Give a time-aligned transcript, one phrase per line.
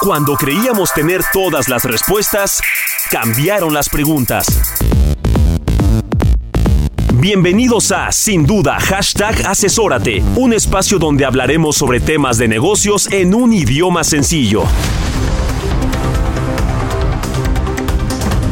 [0.00, 2.60] Cuando creíamos tener todas las respuestas,
[3.10, 4.46] cambiaron las preguntas.
[7.14, 13.34] Bienvenidos a Sin Duda Hashtag Asesórate, un espacio donde hablaremos sobre temas de negocios en
[13.34, 14.62] un idioma sencillo.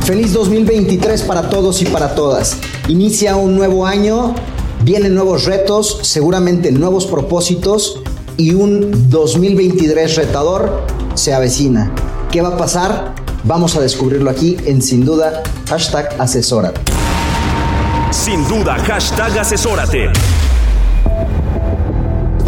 [0.05, 2.59] Feliz 2023 para todos y para todas.
[2.89, 4.35] Inicia un nuevo año,
[4.83, 8.01] vienen nuevos retos, seguramente nuevos propósitos
[8.37, 11.91] y un 2023 retador se avecina.
[12.31, 13.15] ¿Qué va a pasar?
[13.45, 16.81] Vamos a descubrirlo aquí en Sin Duda Hashtag Asesórate.
[18.11, 20.11] Sin duda, hashtag asesórate.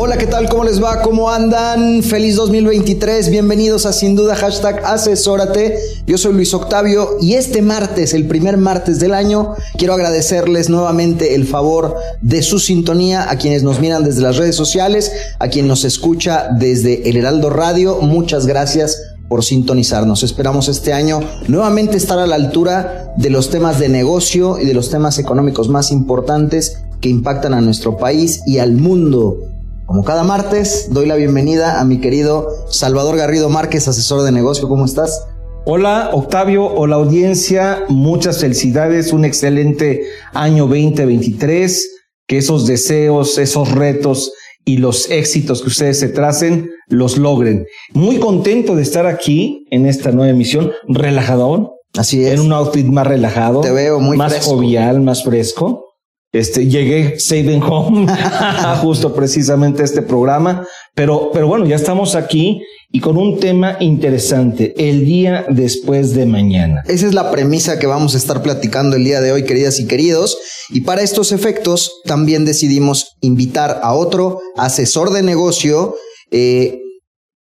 [0.01, 0.49] Hola, ¿qué tal?
[0.49, 1.03] ¿Cómo les va?
[1.03, 2.05] ¿Cómo andan?
[2.05, 3.31] Feliz 2023.
[3.31, 5.77] Bienvenidos a Sin Duda Hashtag Asesórate.
[6.07, 11.35] Yo soy Luis Octavio y este martes, el primer martes del año, quiero agradecerles nuevamente
[11.35, 15.11] el favor de su sintonía a quienes nos miran desde las redes sociales,
[15.41, 17.97] a quien nos escucha desde el Heraldo Radio.
[18.01, 20.23] Muchas gracias por sintonizarnos.
[20.23, 24.75] Esperamos este año nuevamente estar a la altura de los temas de negocio y de
[24.75, 29.58] los temas económicos más importantes que impactan a nuestro país y al mundo.
[29.89, 34.69] Como cada martes, doy la bienvenida a mi querido Salvador Garrido Márquez, asesor de negocio.
[34.69, 35.25] ¿Cómo estás?
[35.65, 40.03] Hola Octavio, hola audiencia, muchas felicidades, un excelente
[40.35, 41.89] año 2023,
[42.27, 44.31] que esos deseos, esos retos
[44.67, 47.65] y los éxitos que ustedes se tracen los logren.
[47.95, 51.77] Muy contento de estar aquí en esta nueva emisión, relajador.
[51.97, 52.35] Así es.
[52.35, 53.63] En un outfit más relajado.
[53.63, 54.51] Te veo muy más fresco.
[54.51, 55.88] jovial, más fresco.
[56.31, 58.07] Este, llegué and home
[58.83, 64.75] justo precisamente este programa, pero, pero bueno, ya estamos aquí y con un tema interesante,
[64.77, 66.83] el día después de mañana.
[66.87, 69.87] Esa es la premisa que vamos a estar platicando el día de hoy, queridas y
[69.87, 70.39] queridos.
[70.71, 75.97] Y para estos efectos, también decidimos invitar a otro asesor de negocio,
[76.31, 76.79] eh,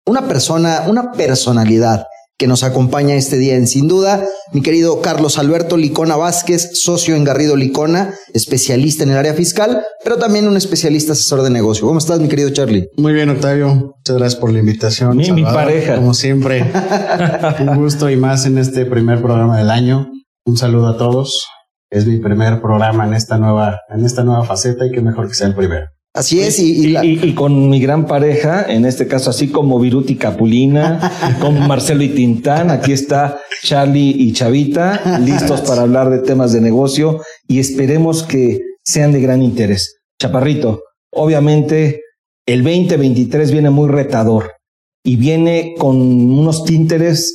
[0.05, 2.07] una persona, una personalidad
[2.39, 7.17] que nos acompaña este día en Sin Duda, mi querido Carlos Alberto Licona Vázquez, socio
[7.17, 11.87] en Garrido Licona, especialista en el área fiscal, pero también un especialista asesor de negocio.
[11.87, 12.89] ¿Cómo estás, mi querido Charlie?
[12.99, 13.69] Muy bien, Octavio.
[13.97, 15.17] Muchas gracias por la invitación.
[15.17, 15.97] Mi- mi pareja.
[15.97, 16.63] Como siempre,
[17.61, 20.11] un gusto y más en este primer programa del año.
[20.45, 21.47] Un saludo a todos.
[21.91, 25.35] Es mi primer programa en esta nueva, en esta nueva faceta y qué mejor que
[25.35, 25.87] sea el primero.
[26.17, 29.31] Así es, y, y Y, la- y- y con mi gran pareja, en este caso
[29.31, 35.83] así como Viruti Capulina, con Marcelo y Tintán, aquí está Charlie y Chavita, listos para
[35.83, 39.97] hablar de temas de negocio y esperemos que sean de gran interés.
[40.21, 40.83] Chaparrito,
[41.13, 42.01] obviamente
[42.47, 44.53] el 2023 viene muy retador
[45.05, 47.35] y viene con unos tinteres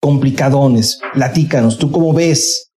[0.00, 0.98] complicadones.
[1.14, 2.67] Platícanos, ¿tú cómo ves?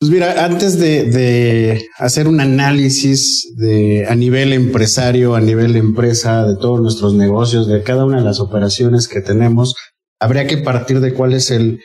[0.00, 6.56] Pues mira, antes de, hacer un análisis de a nivel empresario, a nivel empresa, de
[6.56, 9.74] todos nuestros negocios, de cada una de las operaciones que tenemos,
[10.20, 11.80] habría que partir de cuál es el,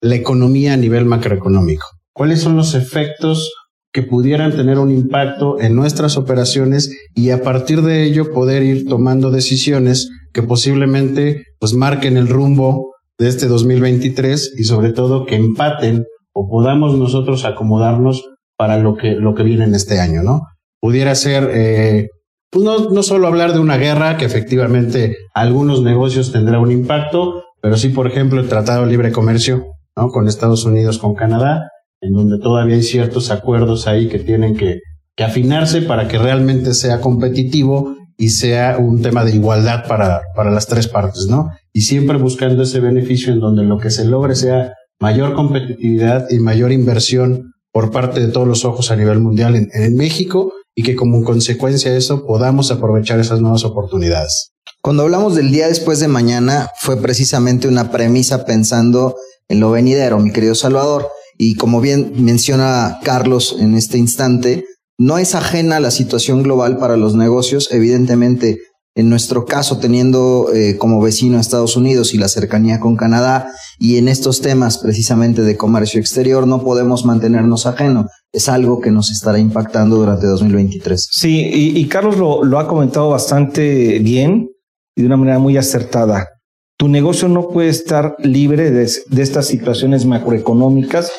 [0.00, 1.86] la economía a nivel macroeconómico.
[2.12, 3.52] ¿Cuáles son los efectos
[3.92, 8.88] que pudieran tener un impacto en nuestras operaciones y a partir de ello poder ir
[8.88, 15.36] tomando decisiones que posiblemente pues marquen el rumbo de este 2023 y sobre todo que
[15.36, 18.24] empaten o podamos nosotros acomodarnos
[18.56, 20.42] para lo que, lo que viene en este año, ¿no?
[20.80, 22.08] Pudiera ser, eh,
[22.50, 27.42] pues no, no solo hablar de una guerra, que efectivamente algunos negocios tendrá un impacto,
[27.60, 29.66] pero sí, por ejemplo, el Tratado de Libre Comercio,
[29.96, 30.08] ¿no?
[30.08, 31.68] Con Estados Unidos, con Canadá,
[32.00, 34.80] en donde todavía hay ciertos acuerdos ahí que tienen que,
[35.16, 40.50] que afinarse para que realmente sea competitivo y sea un tema de igualdad para, para
[40.50, 41.50] las tres partes, ¿no?
[41.72, 46.38] Y siempre buscando ese beneficio en donde lo que se logre sea mayor competitividad y
[46.38, 50.94] mayor inversión por parte de todos los ojos a nivel mundial en, México y que
[50.94, 54.52] como consecuencia de eso podamos aprovechar esas nuevas oportunidades.
[54.80, 59.16] Cuando hablamos del día después de mañana, fue precisamente una premisa pensando
[59.48, 61.08] en lo venidero, mi querido Salvador.
[61.36, 64.64] Y como bien menciona Carlos en este instante,
[64.98, 67.72] no es ajena la situación global para los negocios.
[67.72, 68.60] Evidentemente,
[68.94, 73.50] en nuestro caso, teniendo eh, como vecino a Estados Unidos y la cercanía con Canadá,
[73.78, 78.06] y en estos temas precisamente de comercio exterior, no podemos mantenernos ajeno.
[78.32, 81.08] Es algo que nos estará impactando durante 2023.
[81.10, 84.50] Sí, y, Carlos lo, ha comentado bastante bien
[84.94, 86.28] y de una manera muy acertada.
[86.76, 91.10] Tu negocio no puede estar libre de, de estas situaciones macroeconómicas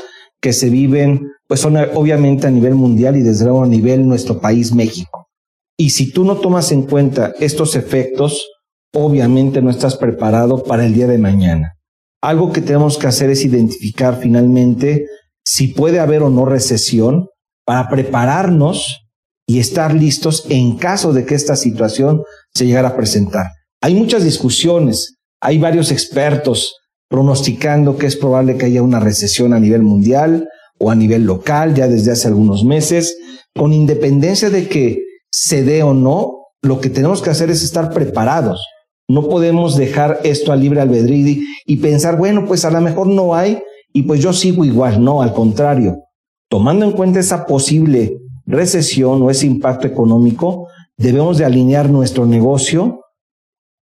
[0.41, 4.39] que se viven, pues son obviamente a nivel mundial y desde luego a nivel nuestro
[4.39, 5.22] país, México.
[5.77, 8.47] Y si tú no tomas en cuenta estos efectos,
[8.93, 11.73] obviamente no estás preparado para el día de mañana.
[12.21, 15.07] Algo que tenemos que hacer es identificar finalmente
[15.43, 17.27] si puede haber o no recesión
[17.65, 19.01] para prepararnos
[19.47, 22.23] y estar listos en caso de que esta situación
[22.53, 23.47] se llegara a presentar.
[23.81, 26.75] Hay muchas discusiones, hay varios expertos
[27.09, 30.47] pronosticando que es probable que haya una recesión a nivel mundial
[30.79, 33.17] o a nivel local ya desde hace algunos meses,
[33.53, 34.99] con independencia de que
[35.33, 38.63] se dé o no, lo que tenemos que hacer es estar preparados.
[39.09, 43.33] No podemos dejar esto a libre albedrío y pensar, bueno, pues a lo mejor no
[43.33, 45.03] hay y pues yo sigo igual.
[45.03, 45.97] No, al contrario.
[46.49, 53.01] Tomando en cuenta esa posible recesión o ese impacto económico, debemos de alinear nuestro negocio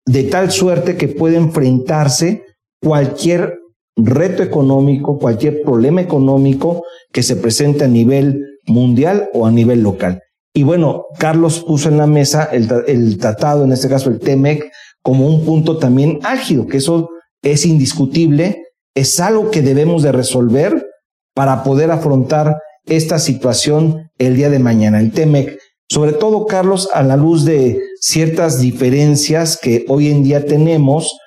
[0.08, 2.44] de tal suerte que pueda enfrentarse
[2.82, 3.60] cualquier
[3.96, 6.84] reto económico, cualquier problema económico
[7.14, 10.22] que se presente a nivel mundial o a nivel local.
[10.58, 14.72] Y bueno, Carlos puso en la mesa el, tratado, en este caso el TEMEC,
[15.04, 17.10] como un punto también álgido, que eso
[17.44, 18.64] es indiscutible,
[18.96, 20.88] es algo que debemos de resolver
[21.36, 22.56] para poder afrontar
[22.86, 25.02] esta situación el día de mañana.
[25.02, 25.60] El TEMEC,
[25.90, 31.18] sobre todo, Carlos, a la luz de ciertas diferencias que hoy en día tenemos,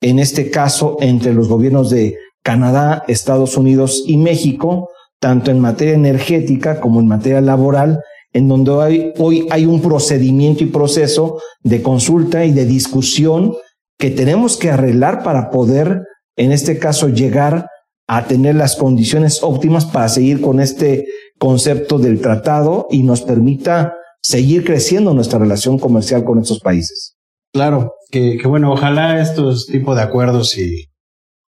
[0.00, 4.88] en este caso entre los gobiernos de Canadá, Estados Unidos y México,
[5.20, 8.00] tanto en materia energética como en materia laboral,
[8.32, 13.56] en donde hoy hay un procedimiento y proceso de consulta y de discusión
[13.98, 16.02] que tenemos que arreglar para poder,
[16.36, 17.66] en este caso, llegar
[18.06, 21.06] a tener las condiciones óptimas para seguir con este
[21.38, 27.16] concepto del tratado y nos permita seguir creciendo nuestra relación comercial con estos países.
[27.52, 30.86] Claro, que, que bueno, ojalá estos tipos de acuerdos y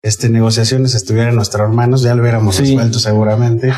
[0.01, 3.73] este, negociaciones estuvieran en nuestras manos, ya lo hubiéramos resuelto seguramente.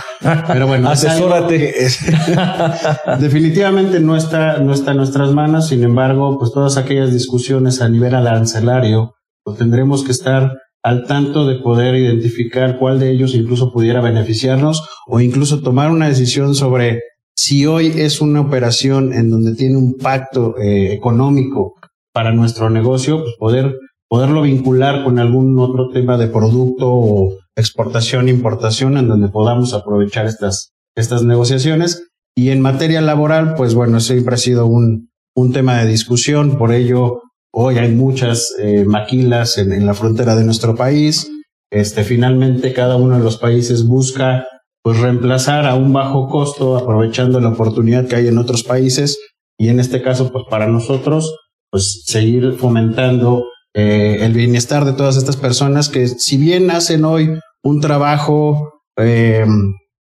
[0.48, 1.74] Pero bueno, asesórate.
[3.20, 5.70] definitivamente no está, no está en nuestras manos.
[5.70, 11.48] Sin embargo, pues todas aquellas discusiones a nivel arancelario, pues tendremos que estar al tanto
[11.48, 17.02] de poder identificar cuál de ellos incluso pudiera beneficiarnos o incluso tomar una decisión sobre
[17.36, 21.76] si hoy es una operación en donde tiene un pacto eh, económico
[22.14, 23.76] para nuestro negocio, pues poder
[24.12, 30.26] poderlo vincular con algún otro tema de producto o exportación, importación, en donde podamos aprovechar
[30.26, 32.10] estas, estas negociaciones.
[32.36, 36.74] Y en materia laboral, pues bueno, siempre ha sido un, un tema de discusión, por
[36.74, 37.22] ello
[37.54, 41.32] hoy hay muchas eh, maquilas en, en, la frontera de nuestro país.
[41.72, 44.46] Este, finalmente cada uno de los países busca
[44.84, 49.18] pues reemplazar a un bajo costo, aprovechando la oportunidad que hay en otros países.
[49.58, 51.34] Y en este caso, pues para nosotros,
[51.72, 57.40] pues seguir fomentando eh, el bienestar de todas estas personas que si bien hacen hoy
[57.64, 59.46] un trabajo eh,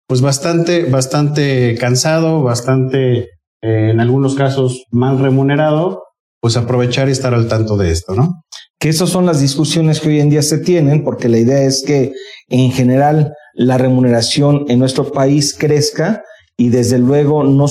[0.06, 3.28] pues bastante, bastante cansado, bastante
[3.62, 6.04] eh, en algunos casos mal remunerado,
[6.40, 8.42] pues aprovechar y estar al tanto de esto, ¿no?
[8.80, 11.82] Que esas son las discusiones que hoy en día se tienen, porque la idea es
[11.84, 12.12] que
[12.48, 16.22] en general la remuneración en nuestro país crezca
[16.56, 17.66] y desde luego no,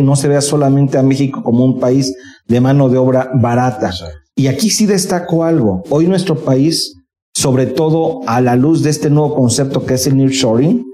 [0.00, 2.14] no se vea solamente a México como un país
[2.46, 3.92] de mano de obra barata,
[4.38, 5.82] y aquí sí destaco algo.
[5.90, 6.94] Hoy nuestro país,
[7.34, 10.84] sobre todo a la luz de este nuevo concepto que es el nearshoring,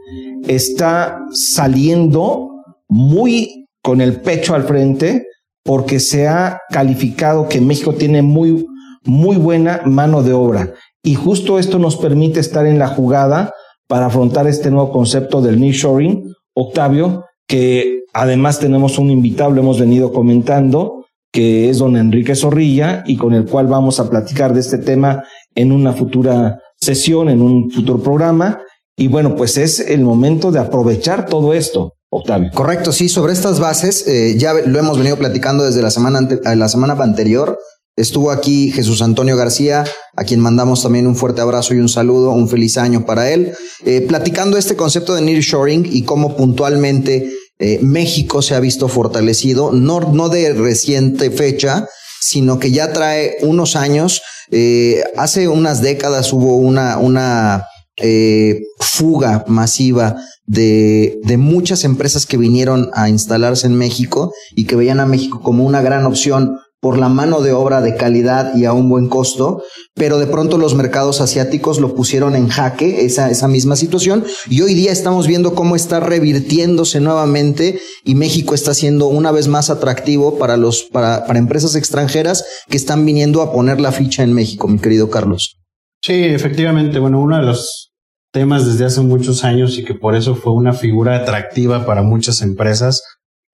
[0.48, 2.48] está saliendo
[2.88, 5.26] muy con el pecho al frente
[5.62, 8.64] porque se ha calificado que México tiene muy,
[9.04, 10.72] muy buena mano de obra.
[11.02, 13.52] Y justo esto nos permite estar en la jugada
[13.86, 16.32] para afrontar este nuevo concepto del nearshoring.
[16.54, 21.03] Octavio, que además tenemos un invitado, lo hemos venido comentando,
[21.34, 25.24] que es don Enrique Zorrilla y con el cual vamos a platicar de este tema
[25.56, 28.60] en una futura sesión, en un futuro programa.
[28.96, 31.94] Y bueno, pues es el momento de aprovechar todo esto.
[32.08, 32.50] Octavio.
[32.54, 36.20] Correcto, sí, sobre estas bases, eh, ya lo hemos venido platicando desde la semana,
[36.54, 37.58] la semana anterior.
[37.96, 39.82] Estuvo aquí Jesús Antonio García,
[40.16, 43.54] a quien mandamos también un fuerte abrazo y un saludo, un feliz año para él,
[43.84, 49.72] eh, platicando este concepto de nearshoring y cómo puntualmente eh, México se ha visto fortalecido,
[49.72, 51.88] no, no de reciente fecha,
[52.20, 54.22] sino que ya trae unos años.
[54.50, 57.64] Eh, hace unas décadas hubo una, una
[57.96, 64.76] eh, fuga masiva de, de, muchas empresas que vinieron a instalarse en México y que
[64.76, 68.66] veían a México como una gran opción por la mano de obra de calidad y
[68.66, 69.62] a un buen costo,
[69.94, 74.60] pero de pronto los mercados asiáticos lo pusieron en jaque, esa, esa misma situación, y
[74.60, 79.70] hoy día estamos viendo cómo está revirtiéndose nuevamente y México está siendo una vez más
[79.70, 84.34] atractivo para, los, para, para empresas extranjeras que están viniendo a poner la ficha en
[84.34, 85.56] México, mi querido Carlos.
[86.02, 87.94] Sí, efectivamente, bueno, uno de los
[88.30, 92.42] temas desde hace muchos años y que por eso fue una figura atractiva para muchas
[92.42, 93.02] empresas,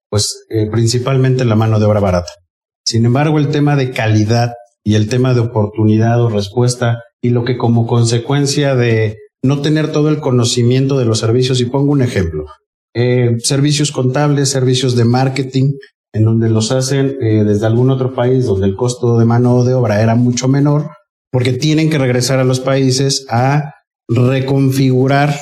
[0.09, 2.31] pues eh, principalmente la mano de obra barata.
[2.85, 7.45] Sin embargo, el tema de calidad y el tema de oportunidad o respuesta y lo
[7.45, 12.01] que como consecuencia de no tener todo el conocimiento de los servicios, y pongo un
[12.01, 12.45] ejemplo,
[12.93, 15.73] eh, servicios contables, servicios de marketing,
[16.13, 19.73] en donde los hacen eh, desde algún otro país donde el costo de mano de
[19.73, 20.89] obra era mucho menor,
[21.31, 23.75] porque tienen que regresar a los países a
[24.09, 25.35] reconfigurar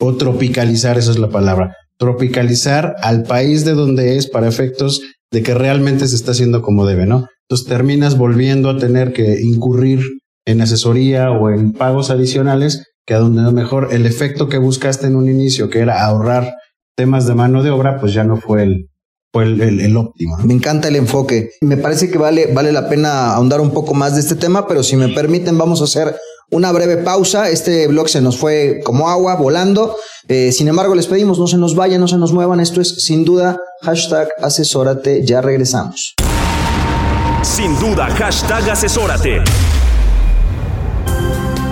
[0.00, 5.02] o tropicalizar, esa es la palabra, tropicalizar al país de donde es para efectos
[5.34, 7.26] de que realmente se está haciendo como debe, ¿no?
[7.48, 10.00] Entonces terminas volviendo a tener que incurrir
[10.46, 15.16] en asesoría o en pagos adicionales que a donde mejor el efecto que buscaste en
[15.16, 16.54] un inicio, que era ahorrar
[16.96, 18.88] temas de mano de obra, pues ya no fue el,
[19.32, 20.38] fue el, óptimo.
[20.44, 21.50] Me encanta el enfoque.
[21.60, 24.84] Me parece que vale, vale la pena ahondar un poco más de este tema, pero
[24.84, 26.14] si me permiten, vamos a hacer
[26.50, 27.50] una breve pausa.
[27.50, 29.96] Este blog se nos fue como agua, volando.
[30.28, 32.60] Eh, sin embargo, les pedimos no se nos vayan, no se nos muevan.
[32.60, 35.24] Esto es sin duda hashtag asesórate.
[35.24, 36.14] Ya regresamos.
[37.42, 39.42] Sin duda, hashtag asesórate.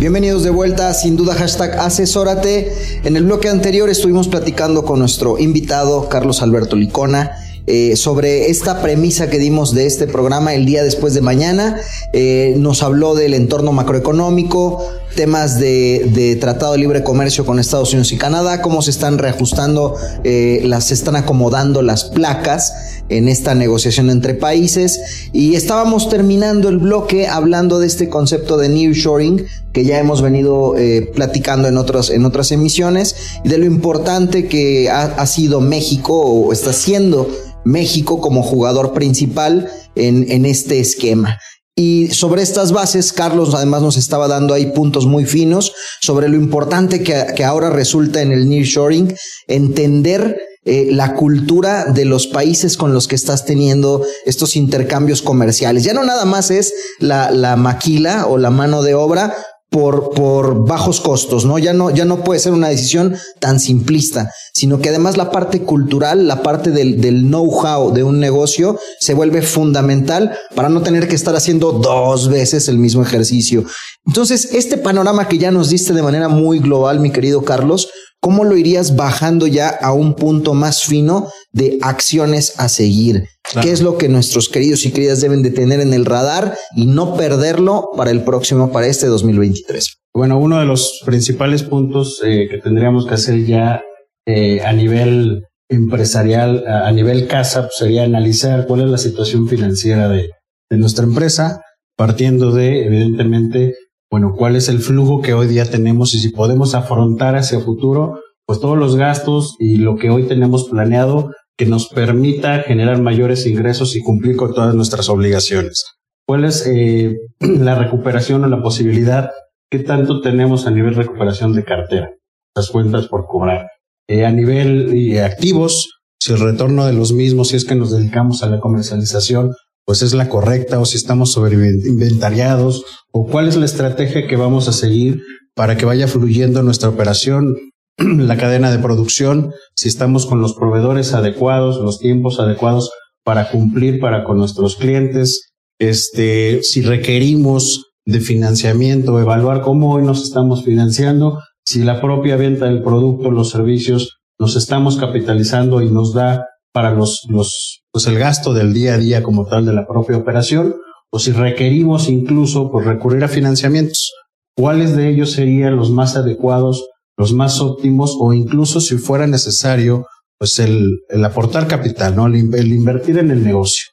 [0.00, 2.72] Bienvenidos de vuelta, sin duda hashtag asesórate.
[3.04, 7.32] En el bloque anterior estuvimos platicando con nuestro invitado Carlos Alberto Licona.
[7.66, 11.76] Eh, sobre esta premisa que dimos de este programa el día después de mañana.
[12.14, 14.82] Eh, nos habló del entorno macroeconómico,
[15.14, 19.96] temas de, tratado de libre comercio con Estados Unidos y Canadá, cómo se están reajustando,
[20.24, 25.28] eh, las están acomodando las placas en esta negociación entre países.
[25.32, 30.76] Y estábamos terminando el bloque hablando de este concepto de nearshoring que ya hemos venido
[30.76, 35.60] eh, platicando en otras, en otras emisiones y de lo importante que ha, ha sido
[35.60, 37.28] México o está siendo
[37.64, 41.38] México como jugador principal en, en este esquema.
[41.76, 46.36] Y sobre estas bases, Carlos además nos estaba dando ahí puntos muy finos sobre lo
[46.36, 49.14] importante que, que ahora resulta en el nearshoring,
[49.46, 50.36] entender
[50.66, 55.84] eh, la cultura de los países con los que estás teniendo estos intercambios comerciales.
[55.84, 59.34] Ya no nada más es la, la maquila o la mano de obra,
[59.70, 61.58] por, por bajos costos, ¿no?
[61.58, 65.62] Ya no, ya no puede ser una decisión tan simplista, sino que además la parte
[65.62, 71.06] cultural, la parte del, del know-how de un negocio se vuelve fundamental para no tener
[71.06, 73.64] que estar haciendo dos veces el mismo ejercicio.
[74.06, 78.44] Entonces, este panorama que ya nos diste de manera muy global, mi querido Carlos, ¿cómo
[78.44, 83.24] lo irías bajando ya a un punto más fino de acciones a seguir?
[83.62, 86.86] ¿Qué es lo que nuestros queridos y queridas deben de tener en el radar y
[86.86, 89.96] no perderlo para el próximo, para este 2023?
[90.14, 93.82] Bueno, uno de los principales puntos eh, que tendríamos que hacer ya
[94.26, 100.08] eh, a nivel empresarial, a, nivel casa, pues, sería analizar cuál es la situación financiera
[100.08, 100.30] de,
[100.68, 101.62] de nuestra empresa,
[101.96, 103.74] partiendo de, evidentemente,
[104.10, 108.20] bueno, cuál es el flujo que hoy día tenemos y si podemos afrontar hacia futuro,
[108.44, 113.46] pues todos los gastos y lo que hoy tenemos planeado que nos permita generar mayores
[113.46, 115.84] ingresos y cumplir con todas nuestras obligaciones.
[116.26, 119.30] ¿Cuál es eh, la recuperación o la posibilidad?
[119.70, 122.10] ¿Qué tanto tenemos a nivel recuperación de cartera?
[122.56, 123.68] Las cuentas por cobrar.
[124.08, 127.92] Eh, a nivel de activos, si el retorno de los mismos, si es que nos
[127.92, 129.54] dedicamos a la comercialización,
[129.90, 134.36] pues es la correcta o si estamos sobre inventariados o cuál es la estrategia que
[134.36, 135.20] vamos a seguir
[135.56, 137.56] para que vaya fluyendo nuestra operación,
[137.98, 142.92] la cadena de producción, si estamos con los proveedores adecuados, los tiempos adecuados
[143.24, 150.22] para cumplir para con nuestros clientes, este, si requerimos de financiamiento, evaluar cómo hoy nos
[150.22, 156.14] estamos financiando, si la propia venta del producto, los servicios, nos estamos capitalizando y nos
[156.14, 159.86] da para los, los, pues el gasto del día a día como tal de la
[159.86, 160.76] propia operación,
[161.10, 164.12] o si requerimos incluso pues recurrir a financiamientos,
[164.56, 170.06] cuáles de ellos serían los más adecuados, los más óptimos, o incluso si fuera necesario,
[170.38, 172.26] pues el, el aportar capital, ¿no?
[172.26, 173.84] El, el invertir en el negocio.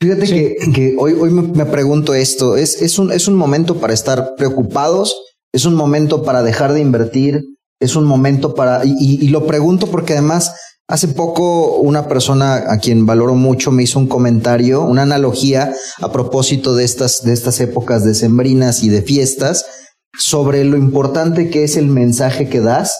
[0.00, 3.92] Fíjate que, que, hoy, hoy me, pregunto esto, ¿es, es, un, ¿es un momento para
[3.92, 5.14] estar preocupados?
[5.52, 7.42] ¿Es un momento para dejar de invertir?
[7.80, 8.82] ¿Es un momento para...
[8.84, 10.54] Y, y, lo pregunto porque además
[10.90, 16.10] hace poco una persona a quien valoro mucho me hizo un comentario, una analogía a
[16.10, 19.64] propósito de estas, de estas épocas decembrinas y de fiestas
[20.18, 22.98] sobre lo importante que es el mensaje que das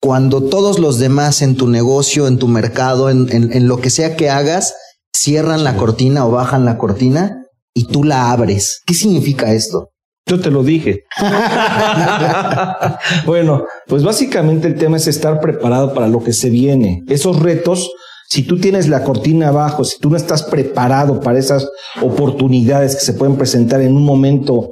[0.00, 3.90] cuando todos los demás en tu negocio, en tu mercado, en, en, en lo que
[3.90, 4.74] sea que hagas,
[5.12, 8.80] cierran la cortina o bajan la cortina y tú la abres.
[8.86, 9.90] ¿Qué significa esto?
[10.30, 11.06] Yo te lo dije.
[13.26, 17.02] bueno, pues básicamente el tema es estar preparado para lo que se viene.
[17.08, 17.90] Esos retos,
[18.28, 21.68] si tú tienes la cortina abajo, si tú no estás preparado para esas
[22.00, 24.70] oportunidades que se pueden presentar en un momento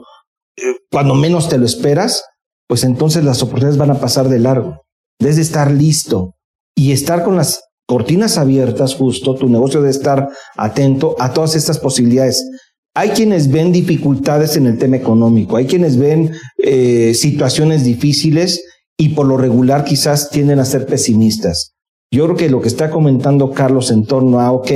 [0.57, 0.63] eh,
[0.93, 2.23] cuando menos te lo esperas,
[2.69, 4.83] pues entonces las oportunidades van a pasar de largo.
[5.19, 6.37] Debes de estar listo
[6.77, 11.81] y estar con las cortinas abiertas justo, tu negocio debe estar atento a todas estas
[11.81, 12.49] posibilidades.
[12.95, 18.65] Hay quienes ven dificultades en el tema económico, hay quienes ven eh, situaciones difíciles
[18.97, 21.75] y por lo regular quizás tienden a ser pesimistas.
[22.11, 24.71] Yo creo que lo que está comentando Carlos en torno a, ok,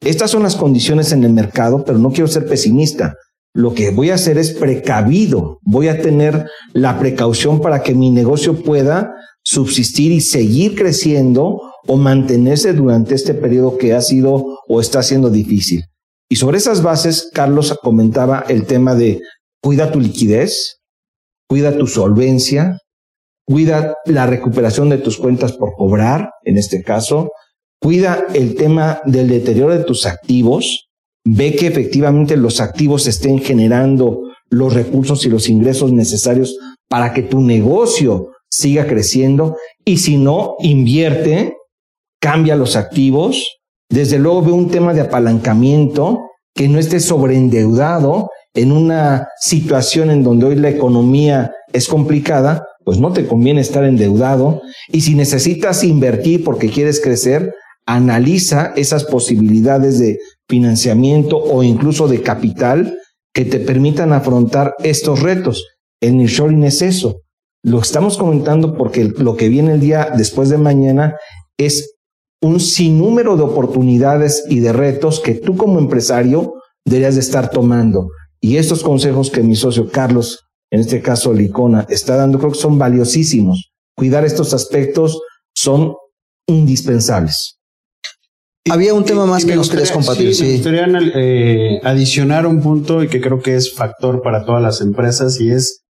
[0.00, 3.14] estas son las condiciones en el mercado, pero no quiero ser pesimista.
[3.54, 8.10] Lo que voy a hacer es precavido, voy a tener la precaución para que mi
[8.10, 14.80] negocio pueda subsistir y seguir creciendo o mantenerse durante este periodo que ha sido o
[14.80, 15.84] está siendo difícil.
[16.28, 19.20] Y sobre esas bases, Carlos comentaba el tema de
[19.62, 20.78] cuida tu liquidez,
[21.48, 22.78] cuida tu solvencia,
[23.46, 27.30] cuida la recuperación de tus cuentas por cobrar, en este caso,
[27.80, 30.88] cuida el tema del deterioro de tus activos,
[31.24, 36.56] ve que efectivamente los activos estén generando los recursos y los ingresos necesarios
[36.88, 41.54] para que tu negocio siga creciendo y si no, invierte
[42.20, 43.55] cambia los activos.
[43.88, 50.22] Desde luego ve un tema de apalancamiento, que no esté sobreendeudado en una situación en
[50.22, 54.62] donde hoy la economía es complicada, pues no te conviene estar endeudado.
[54.88, 57.52] Y si necesitas invertir porque quieres crecer,
[57.86, 60.18] analiza esas posibilidades de
[60.48, 62.98] financiamiento o incluso de capital
[63.34, 65.66] que te permitan afrontar estos retos.
[66.00, 67.20] El nearshoring es eso.
[67.62, 71.16] Lo estamos comentando porque lo que viene el día después de mañana
[71.58, 71.95] es
[72.42, 78.08] un sinnúmero de oportunidades y de retos que tú como empresario deberías de estar tomando.
[78.40, 82.58] Y estos consejos que mi socio Carlos, en este caso Licona, está dando, creo que
[82.58, 83.72] son valiosísimos.
[83.96, 85.20] Cuidar estos aspectos
[85.54, 85.94] son
[86.46, 87.58] indispensables.
[88.68, 90.34] Había un tema más que nos querías compartir.
[90.34, 94.62] Sí, Me gustaría eh, adicionar un punto y que creo que es factor para todas
[94.62, 95.84] las empresas y es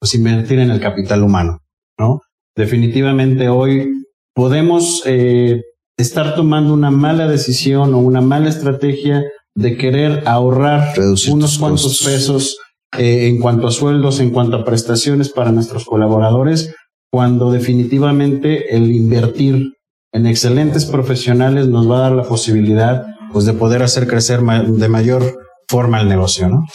[0.00, 1.58] pues invertir en el capital humano,
[1.98, 2.20] ¿no?
[2.56, 3.92] Definitivamente hoy
[4.34, 5.60] podemos eh,
[5.96, 9.24] estar tomando una mala decisión o una mala estrategia
[9.54, 10.94] de querer ahorrar
[11.30, 12.56] unos cuantos pesos
[12.96, 16.74] eh, en cuanto a sueldos, en cuanto a prestaciones para nuestros colaboradores,
[17.10, 19.74] cuando definitivamente el invertir
[20.12, 24.88] en excelentes profesionales nos va a dar la posibilidad pues de poder hacer crecer de
[24.88, 26.66] mayor forma el negocio, ¿no?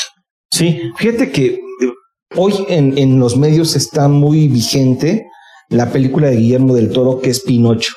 [0.52, 1.60] Sí, fíjate que eh,
[2.36, 5.28] hoy en, en los medios está muy vigente
[5.70, 7.94] la película de Guillermo del Toro que es Pinocho.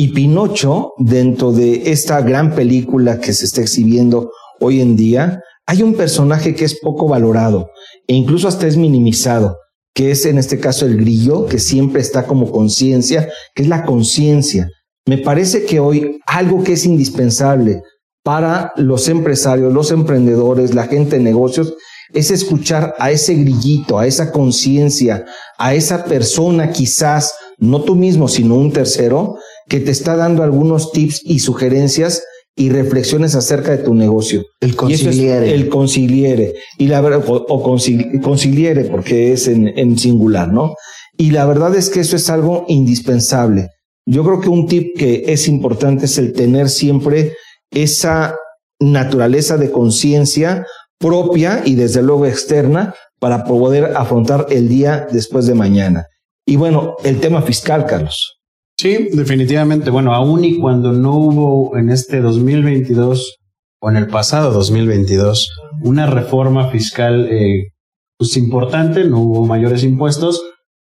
[0.00, 4.30] Y Pinocho, dentro de esta gran película que se está exhibiendo
[4.60, 7.70] hoy en día, hay un personaje que es poco valorado
[8.06, 9.56] e incluso hasta es minimizado,
[9.92, 13.84] que es en este caso el grillo, que siempre está como conciencia, que es la
[13.84, 14.68] conciencia.
[15.04, 17.82] Me parece que hoy algo que es indispensable
[18.22, 21.74] para los empresarios, los emprendedores, la gente de negocios,
[22.14, 25.24] es escuchar a ese grillito, a esa conciencia,
[25.58, 30.92] a esa persona quizás, no tú mismo, sino un tercero, que te está dando algunos
[30.92, 32.22] tips y sugerencias
[32.56, 34.42] y reflexiones acerca de tu negocio.
[34.60, 35.54] El conciliere.
[35.54, 36.54] el conciliere.
[36.76, 40.74] Y la verdad, o, conciliere, porque es en, en singular, ¿no?
[41.16, 43.68] Y la verdad es que eso es algo indispensable.
[44.06, 47.34] Yo creo que un tip que es importante es el tener siempre
[47.70, 48.34] esa
[48.80, 50.66] naturaleza de conciencia
[50.98, 56.06] propia y desde luego externa para poder afrontar el día después de mañana.
[56.46, 58.37] Y bueno, el tema fiscal, Carlos.
[58.80, 59.90] Sí, definitivamente.
[59.90, 63.38] Bueno, aún y cuando no hubo en este 2022
[63.80, 65.50] o en el pasado 2022
[65.82, 67.72] una reforma fiscal eh,
[68.16, 70.42] pues importante, no hubo mayores impuestos,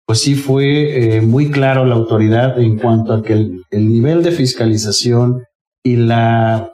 [0.06, 4.32] pues sí fue eh, muy claro la autoridad en cuanto a que el, nivel de
[4.32, 5.42] fiscalización
[5.84, 6.70] y la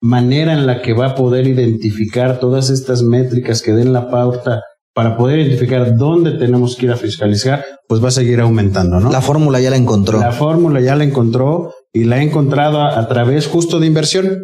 [0.00, 4.62] manera en la que va a poder identificar todas estas métricas que den la pauta
[4.96, 9.12] para poder identificar dónde tenemos que ir a fiscalizar, pues va a seguir aumentando, ¿no?
[9.12, 10.18] La fórmula ya la encontró.
[10.18, 14.38] La fórmula ya la encontró y la ha encontrado a través justo de inversión.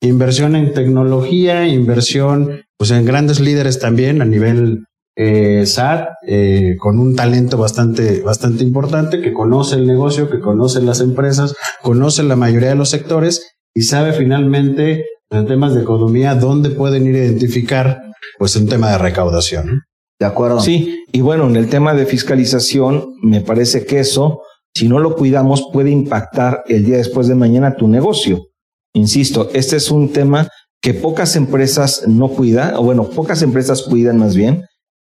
[0.00, 4.84] Inversión en tecnología, inversión pues en grandes líderes también a nivel
[5.16, 10.82] eh, SAT, eh, con un talento bastante, bastante importante, que conoce el negocio, que conoce
[10.82, 16.36] las empresas, conoce la mayoría de los sectores y sabe finalmente en temas de economía
[16.36, 18.02] dónde pueden ir a identificar
[18.38, 19.82] pues un tema de recaudación.
[20.18, 20.60] De acuerdo.
[20.60, 24.42] Sí, y bueno, en el tema de fiscalización, me parece que eso,
[24.74, 28.46] si no lo cuidamos, puede impactar el día después de mañana tu negocio.
[28.94, 30.48] Insisto, este es un tema
[30.80, 34.64] que pocas empresas no cuidan, o bueno, pocas empresas cuidan más bien,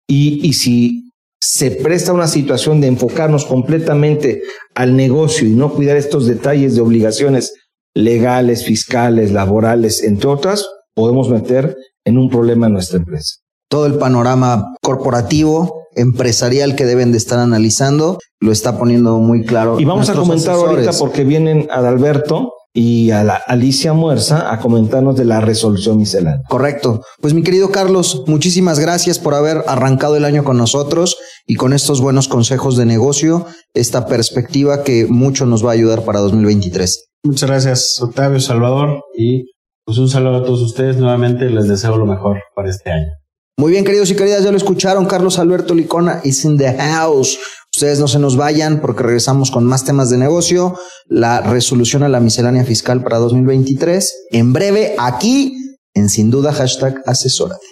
[0.10, 4.42] y, si se presta una situación de enfocarnos completamente
[4.74, 7.54] al negocio y no cuidar estos detalles de obligaciones
[7.94, 13.36] legales, fiscales, laborales, entre otras, podemos meter en un problema a nuestra empresa.
[13.70, 19.80] Todo el panorama corporativo, empresarial que deben de estar analizando, lo está poniendo muy claro.
[19.80, 25.18] Y vamos a comentar ahorita porque vienen Adalberto y a la Alicia Muerza a comentarnos
[25.18, 26.44] de la resolución miscelánea.
[26.48, 27.02] Correcto.
[27.20, 31.74] Pues mi querido Carlos, muchísimas gracias por haber arrancado el año con nosotros y con
[31.74, 37.08] estos buenos consejos de negocio, esta perspectiva que mucho nos va a ayudar para 2023.
[37.24, 39.46] Muchas gracias, Octavio Salvador, y
[39.84, 40.98] pues un saludo a todos ustedes.
[40.98, 43.10] Nuevamente les deseo lo mejor para este año.
[43.60, 45.08] Muy bien, queridos y queridas, ya lo escucharon.
[45.08, 47.40] Carlos Alberto Licona is in the house.
[47.74, 50.76] Ustedes no se nos vayan porque regresamos con más temas de negocio,
[51.08, 54.28] la resolución a la miscelánea fiscal para 2023.
[54.30, 55.58] En breve, aquí
[55.96, 57.66] en Sin Duda, hashtag asesórate.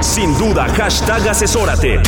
[0.00, 2.00] Sin duda, hashtag asesórate.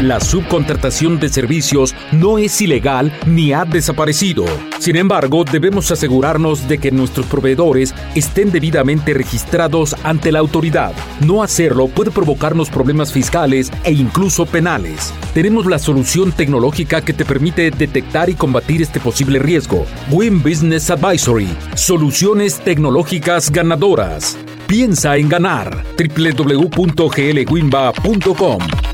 [0.00, 4.44] La subcontratación de servicios no es ilegal ni ha desaparecido.
[4.80, 10.92] Sin embargo, debemos asegurarnos de que nuestros proveedores estén debidamente registrados ante la autoridad.
[11.24, 15.14] No hacerlo puede provocarnos problemas fiscales e incluso penales.
[15.32, 19.86] Tenemos la solución tecnológica que te permite detectar y combatir este posible riesgo.
[20.10, 21.46] Win Business Advisory.
[21.76, 24.36] Soluciones tecnológicas ganadoras.
[24.66, 25.84] Piensa en ganar.
[25.96, 28.93] www.glwinba.com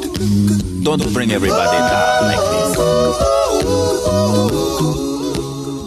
[0.83, 2.77] Don't bring everybody down like this.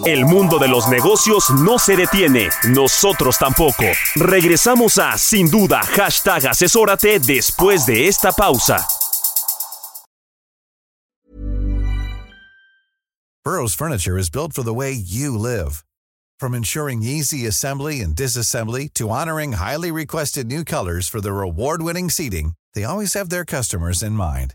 [0.06, 3.86] El mundo de los negocios no se detiene, nosotros tampoco.
[4.16, 8.86] Regresamos a Sin Duda, hashtag asesórate después de esta pausa.
[13.44, 15.84] Burrow's furniture is built for the way you live.
[16.38, 22.10] From ensuring easy assembly and disassembly to honoring highly requested new colors for their award-winning
[22.10, 24.54] seating, they always have their customers in mind.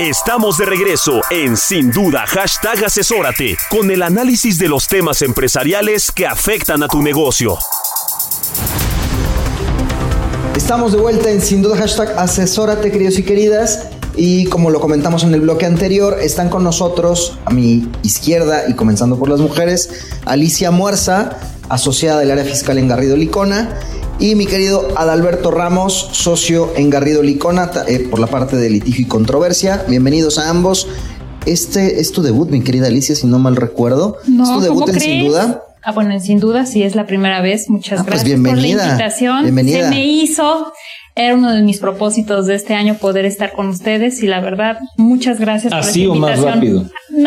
[0.00, 6.10] Estamos de regreso en Sin Duda, hashtag asesórate, con el análisis de los temas empresariales
[6.10, 7.58] que afectan a tu negocio.
[10.56, 13.88] Estamos de vuelta en Sin Duda Hashtag Asesórate, queridos y queridas.
[14.16, 18.74] Y como lo comentamos en el bloque anterior, están con nosotros a mi izquierda y
[18.74, 19.90] comenzando por las mujeres,
[20.26, 21.36] Alicia Muerza,
[21.68, 23.78] asociada del área fiscal en Garrido Licona,
[24.18, 29.02] y mi querido Adalberto Ramos, socio en Garrido Licona eh, por la parte de litigio
[29.06, 29.84] y controversia.
[29.88, 30.88] Bienvenidos a ambos.
[31.46, 34.18] Este es tu debut, mi querida Alicia, si no mal recuerdo.
[34.26, 35.10] No, es tu debut ¿cómo en crees?
[35.20, 35.62] Sin Duda.
[35.82, 37.70] Ah, bueno, sin duda, sí es la primera vez.
[37.70, 39.42] Muchas Ah, pues gracias por bienvenida, la invitación.
[39.44, 39.84] bienvenida.
[39.84, 40.70] Se me hizo.
[41.20, 44.78] Era uno de mis propósitos de este año poder estar con ustedes y la verdad,
[44.96, 46.86] muchas gracias ¿Así por o más rápido?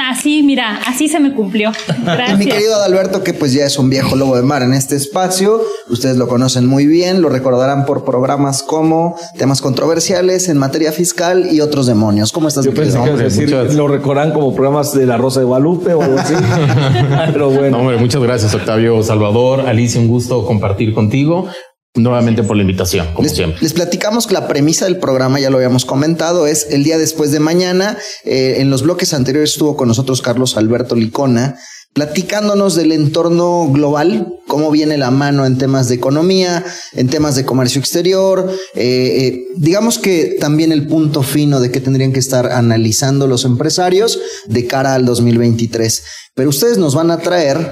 [0.09, 1.71] Así, mira, así se me cumplió.
[1.93, 2.47] Y mi Gracias.
[2.55, 6.17] querido Adalberto, que pues ya es un viejo lobo de mar en este espacio, ustedes
[6.17, 11.61] lo conocen muy bien, lo recordarán por programas como temas controversiales en materia fiscal y
[11.61, 12.31] otros demonios.
[12.31, 13.15] ¿Cómo estás, Yo pensé querido?
[13.17, 16.33] que decir, lo recordarán como programas de La Rosa de Guadalupe o algo así.
[17.31, 17.77] Pero bueno.
[17.77, 21.47] No, hombre, muchas gracias, Octavio, Salvador, Alicia, un gusto compartir contigo.
[21.95, 23.61] Nuevamente por la invitación, como Les, siempre.
[23.61, 27.31] les platicamos que la premisa del programa, ya lo habíamos comentado, es el día después
[27.31, 27.99] de mañana.
[28.23, 31.55] Eh, en los bloques anteriores estuvo con nosotros Carlos Alberto Licona,
[31.93, 37.45] platicándonos del entorno global, cómo viene la mano en temas de economía, en temas de
[37.45, 38.51] comercio exterior.
[38.73, 43.45] eh, eh, digamos que también el punto fino de qué tendrían que estar analizando los
[43.45, 46.03] empresarios de cara al 2023.
[46.33, 47.71] Pero ustedes nos van a traer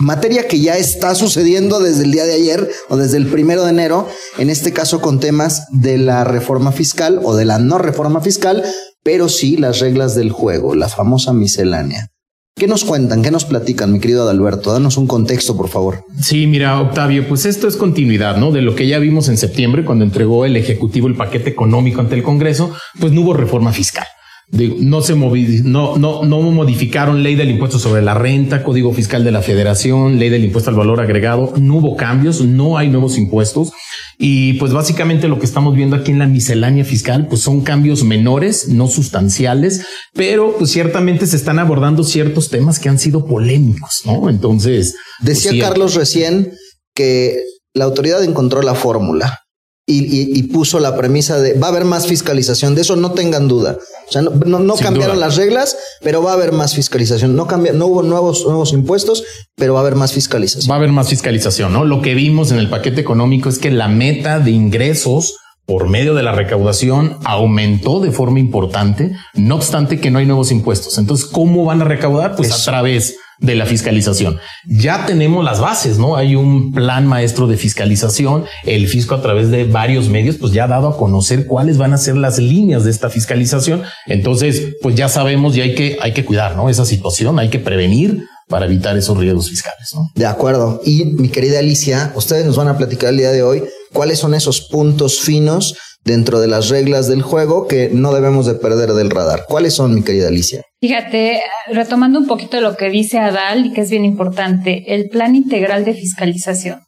[0.00, 3.70] Materia que ya está sucediendo desde el día de ayer o desde el primero de
[3.70, 4.08] enero,
[4.38, 8.62] en este caso con temas de la reforma fiscal o de la no reforma fiscal,
[9.02, 12.10] pero sí las reglas del juego, la famosa miscelánea.
[12.54, 13.22] ¿Qué nos cuentan?
[13.22, 14.72] ¿Qué nos platican, mi querido Adalberto?
[14.72, 16.04] Danos un contexto, por favor.
[16.20, 18.52] Sí, mira, Octavio, pues esto es continuidad, ¿no?
[18.52, 22.14] De lo que ya vimos en septiembre, cuando entregó el Ejecutivo el paquete económico ante
[22.14, 24.06] el Congreso, pues no hubo reforma fiscal.
[24.50, 28.94] Digo, no se movi no, no, no modificaron ley del impuesto sobre la renta, código
[28.94, 32.88] fiscal de la federación, ley del impuesto al valor agregado, no hubo cambios, no hay
[32.88, 33.72] nuevos impuestos.
[34.18, 38.04] Y pues básicamente lo que estamos viendo aquí en la miscelánea fiscal, pues son cambios
[38.04, 39.84] menores, no sustanciales,
[40.14, 44.30] pero pues ciertamente se están abordando ciertos temas que han sido polémicos, ¿no?
[44.30, 46.52] Entonces, pues, Decía sí, Carlos recién
[46.94, 47.42] que
[47.74, 49.40] la autoridad encontró la fórmula
[49.88, 53.10] y, y- y puso la premisa de va a haber más fiscalización, de eso no
[53.12, 53.76] tengan duda.
[54.08, 55.26] O sea, no, no- cambiaron duda.
[55.26, 57.34] las reglas, pero va a haber más fiscalización.
[57.34, 59.24] No, cambia, no hubo nuevos, nuevos impuestos,
[59.56, 60.70] pero va a haber más fiscalización.
[60.70, 61.84] Va a haber más fiscalización, ¿no?
[61.84, 66.14] Lo que vimos en el paquete económico es que la meta de ingresos por medio
[66.14, 70.96] de la recaudación aumentó de forma importante, no obstante que no hay nuevos impuestos.
[70.96, 72.36] Entonces, ¿cómo van a recaudar?
[72.36, 72.60] Pues Eso.
[72.62, 74.38] a través de la fiscalización.
[74.66, 76.16] Ya tenemos las bases, ¿no?
[76.16, 78.44] Hay un plan maestro de fiscalización.
[78.64, 81.92] El fisco a través de varios medios, pues ya ha dado a conocer cuáles van
[81.92, 83.82] a ser las líneas de esta fiscalización.
[84.06, 86.68] Entonces, pues ya sabemos y hay que, hay que cuidar, ¿no?
[86.68, 89.90] Esa situación, hay que prevenir para evitar esos riesgos fiscales.
[90.14, 90.80] De acuerdo.
[90.84, 94.34] Y mi querida Alicia, ustedes nos van a platicar el día de hoy cuáles son
[94.34, 95.76] esos puntos finos
[96.08, 99.44] dentro de las reglas del juego que no debemos de perder del radar.
[99.46, 100.62] ¿Cuáles son, mi querida Alicia?
[100.80, 105.36] Fíjate, retomando un poquito lo que dice Adal y que es bien importante, el plan
[105.36, 106.80] integral de fiscalización.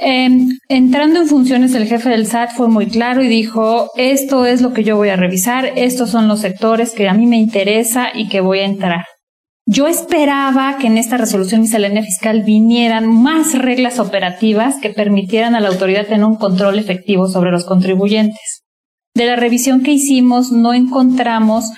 [0.00, 4.60] Em, entrando en funciones, el jefe del SAT fue muy claro y dijo, esto es
[4.60, 8.10] lo que yo voy a revisar, estos son los sectores que a mí me interesa
[8.14, 9.04] y que voy a entrar.
[9.70, 15.60] Yo esperaba que en esta resolución miscelánea fiscal vinieran más reglas operativas que permitieran a
[15.60, 18.62] la autoridad tener un control efectivo sobre los contribuyentes.
[19.14, 21.70] De la revisión que hicimos no encontramos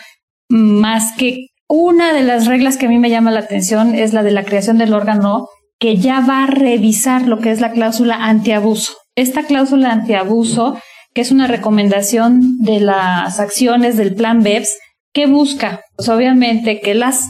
[0.48, 4.22] más que una de las reglas que a mí me llama la atención es la
[4.22, 5.48] de la creación del órgano
[5.80, 8.92] que ya va a revisar lo que es la cláusula antiabuso.
[9.16, 10.78] Esta cláusula antiabuso,
[11.12, 14.78] que es una recomendación de las acciones del plan BEPS,
[15.12, 17.26] que busca, pues obviamente, que las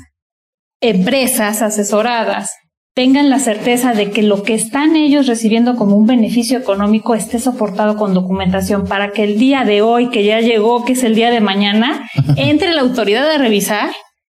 [0.80, 2.50] empresas asesoradas
[2.94, 7.38] tengan la certeza de que lo que están ellos recibiendo como un beneficio económico esté
[7.38, 11.14] soportado con documentación para que el día de hoy, que ya llegó, que es el
[11.14, 13.90] día de mañana, entre la autoridad a revisar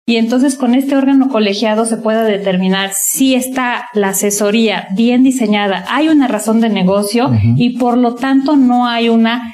[0.09, 5.85] y entonces con este órgano colegiado se pueda determinar si está la asesoría bien diseñada,
[5.89, 9.53] hay una razón de negocio y por lo tanto no hay una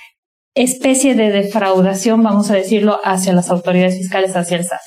[0.54, 4.80] especie de defraudación, vamos a decirlo, hacia las autoridades fiscales, hacia el SAT.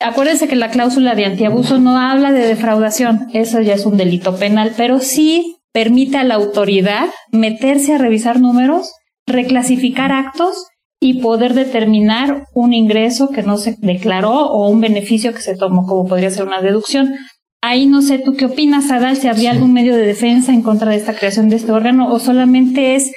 [0.00, 4.36] Acuérdense que la cláusula de antiabuso no habla de defraudación, eso ya es un delito
[4.36, 8.92] penal, pero sí permite a la autoridad meterse a revisar números,
[9.26, 10.66] reclasificar actos
[11.00, 15.86] y poder determinar un ingreso que no se declaró o un beneficio que se tomó,
[15.86, 17.14] como podría ser una deducción.
[17.62, 19.16] Ahí no sé, ¿tú qué opinas, Adal?
[19.16, 22.18] Si habría algún medio de defensa en contra de esta creación de este órgano o
[22.18, 23.12] solamente es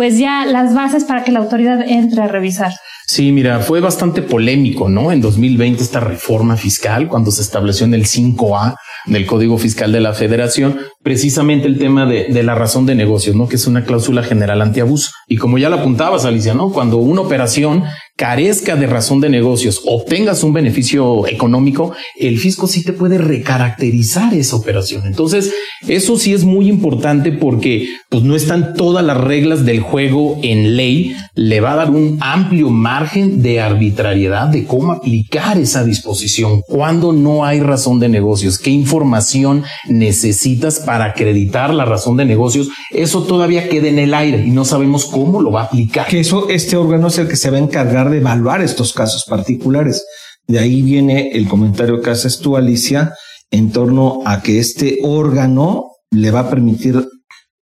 [0.00, 2.72] pues ya las bases para que la autoridad entre a revisar.
[3.06, 5.12] Sí, mira, fue bastante polémico, ¿no?
[5.12, 10.00] En 2020 esta reforma fiscal, cuando se estableció en el 5A del Código Fiscal de
[10.00, 13.48] la Federación, precisamente el tema de, de, la razón de negocios, ¿no?
[13.48, 15.10] Que es una cláusula general antiabuso.
[15.28, 16.70] Y como ya la apuntabas, Alicia, ¿no?
[16.70, 17.84] Cuando una operación
[18.20, 24.34] carezca de razón de negocios, obtengas un beneficio económico, el fisco sí te puede recaracterizar
[24.34, 25.06] esa operación.
[25.06, 25.54] Entonces,
[25.88, 30.76] eso sí es muy importante porque pues no están todas las reglas del juego en
[30.76, 36.60] ley, le va a dar un amplio margen de arbitrariedad de cómo aplicar esa disposición,
[36.68, 42.70] cuando no hay razón de negocios, qué información necesitas para acreditar la razón de negocios,
[42.90, 46.08] eso todavía queda en el aire y no sabemos cómo lo va a aplicar.
[46.08, 49.24] Que eso, este órgano es el que se va a encargar de evaluar estos casos
[49.28, 50.04] particulares.
[50.48, 53.14] De ahí viene el comentario que haces tú, Alicia,
[53.52, 57.08] en torno a que este órgano le va a permitir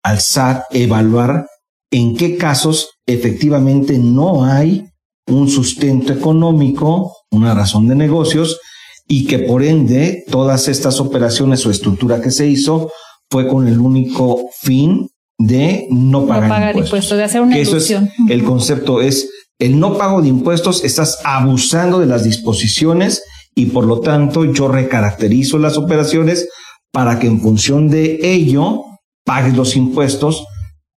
[0.04, 1.48] al SAT evaluar
[1.90, 4.86] en qué casos efectivamente no hay
[5.28, 8.60] un sustento económico, una razón de negocios,
[9.08, 12.92] y que por ende todas estas operaciones o estructura que se hizo
[13.30, 17.18] fue con el único fin de no pagar, impuestos.
[17.18, 17.94] de hacer una Eso es,
[18.30, 23.24] el concepto es el no pago de impuestos, estás abusando de las disposiciones
[23.56, 26.48] y por lo tanto yo recaracterizo las operaciones
[26.92, 28.84] para que en función de ello
[29.26, 30.46] pagues los impuestos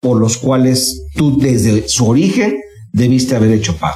[0.00, 2.60] por los cuales tú desde su origen
[2.92, 3.94] debiste haber hecho pago.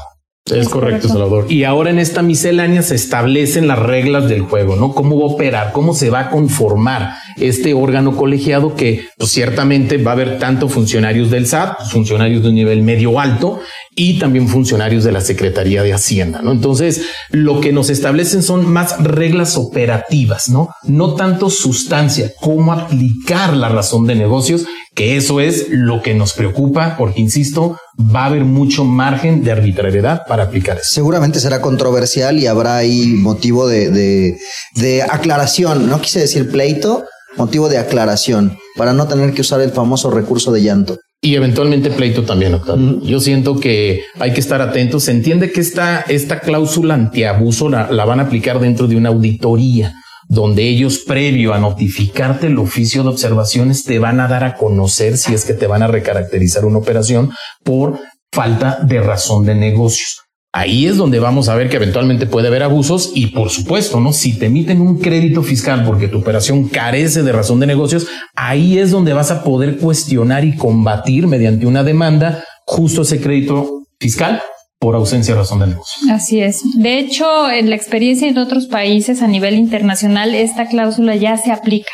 [0.54, 1.46] Es correcto, Salvador.
[1.48, 4.94] Y ahora en esta miscelánea se establecen las reglas del juego, ¿no?
[4.94, 9.98] Cómo va a operar, cómo se va a conformar este órgano colegiado que pues, ciertamente
[9.98, 13.61] va a haber tanto funcionarios del SAT, funcionarios de un nivel medio alto
[13.94, 16.52] y también funcionarios de la Secretaría de Hacienda, ¿no?
[16.52, 20.70] Entonces, lo que nos establecen son más reglas operativas, ¿no?
[20.84, 24.66] No tanto sustancia, cómo aplicar la razón de negocios,
[24.98, 27.76] que eso es lo que nos preocupa, porque insisto,
[28.12, 30.92] va a haber mucho margen de arbitrariedad para aplicar eso.
[30.92, 34.37] Seguramente será controversial y habrá ahí motivo de, de,
[34.74, 37.04] de aclaración, no quise decir pleito,
[37.37, 40.96] motivo de aclaración, para no tener que usar el famoso recurso de llanto.
[41.22, 43.00] Y eventualmente pleito también, Octavio.
[43.02, 45.04] Yo siento que hay que estar atentos.
[45.04, 49.11] Se entiende que esta, esta cláusula antiabuso la, la van a aplicar dentro de una
[49.11, 49.94] auditoría,
[50.29, 55.17] donde ellos, previo a notificarte el oficio de observaciones, te van a dar a conocer
[55.17, 57.33] si es que te van a recaracterizar una operación
[57.64, 57.99] por
[58.31, 60.20] falta de razón de negocios.
[60.53, 64.12] Ahí es donde vamos a ver que eventualmente puede haber abusos y por supuesto, ¿no?
[64.12, 68.79] Si te emiten un crédito fiscal porque tu operación carece de razón de negocios, ahí
[68.79, 74.43] es donde vas a poder cuestionar y combatir mediante una demanda justo ese crédito fiscal
[74.79, 76.12] por ausencia de razón de negocio.
[76.12, 76.62] Así es.
[76.74, 81.51] De hecho, en la experiencia en otros países a nivel internacional, esta cláusula ya se
[81.51, 81.93] aplica.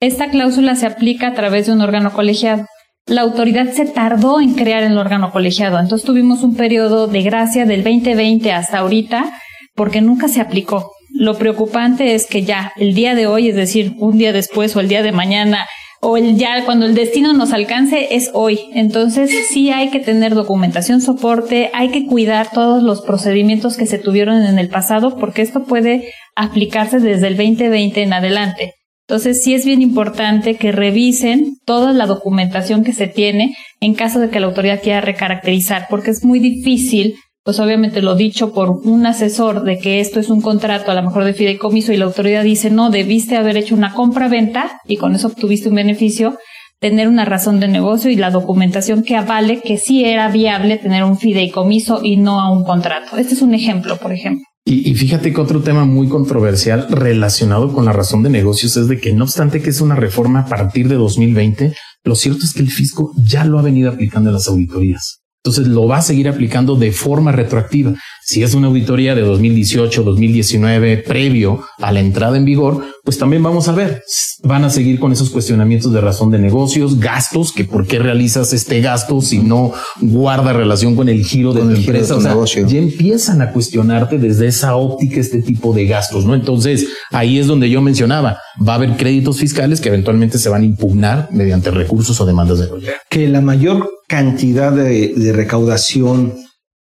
[0.00, 2.66] Esta cláusula se aplica a través de un órgano colegiado.
[3.06, 7.66] La autoridad se tardó en crear el órgano colegiado, entonces tuvimos un periodo de gracia
[7.66, 9.32] del 2020 hasta ahorita
[9.74, 10.92] porque nunca se aplicó.
[11.14, 14.80] Lo preocupante es que ya el día de hoy, es decir, un día después o
[14.80, 15.66] el día de mañana,
[16.04, 18.58] o el ya cuando el destino nos alcance es hoy.
[18.74, 23.98] Entonces sí hay que tener documentación, soporte, hay que cuidar todos los procedimientos que se
[23.98, 28.74] tuvieron en el pasado porque esto puede aplicarse desde el 2020 en adelante.
[29.06, 34.18] Entonces sí es bien importante que revisen toda la documentación que se tiene en caso
[34.18, 37.14] de que la autoridad quiera recaracterizar porque es muy difícil
[37.44, 41.02] pues obviamente lo dicho por un asesor de que esto es un contrato a lo
[41.02, 45.14] mejor de fideicomiso y la autoridad dice no, debiste haber hecho una compra-venta y con
[45.14, 46.38] eso obtuviste un beneficio,
[46.78, 51.04] tener una razón de negocio y la documentación que avale que sí era viable tener
[51.04, 53.16] un fideicomiso y no a un contrato.
[53.16, 54.44] Este es un ejemplo, por ejemplo.
[54.64, 59.00] Y, fíjate que otro tema muy controversial relacionado con la razón de negocios es de
[59.00, 61.74] que no obstante que es una reforma a partir de 2020,
[62.04, 65.21] lo cierto es que el fisco ya lo ha venido aplicando en las auditorías.
[65.44, 67.94] Entonces lo va a seguir aplicando de forma retroactiva.
[68.24, 73.42] Si es una auditoría de 2018, 2019, previo a la entrada en vigor, pues también
[73.42, 74.02] vamos a ver,
[74.44, 78.52] van a seguir con esos cuestionamientos de razón de negocios, gastos, que por qué realizas
[78.52, 82.14] este gasto si no guarda relación con el giro de tu empresa.
[82.14, 86.36] o sea, ya empiezan a cuestionarte desde esa óptica este tipo de gastos, ¿no?
[86.36, 90.62] Entonces ahí es donde yo mencionaba, va a haber créditos fiscales que eventualmente se van
[90.62, 93.00] a impugnar mediante recursos o demandas de gobierno.
[93.10, 96.34] Que la mayor cantidad de, de recaudación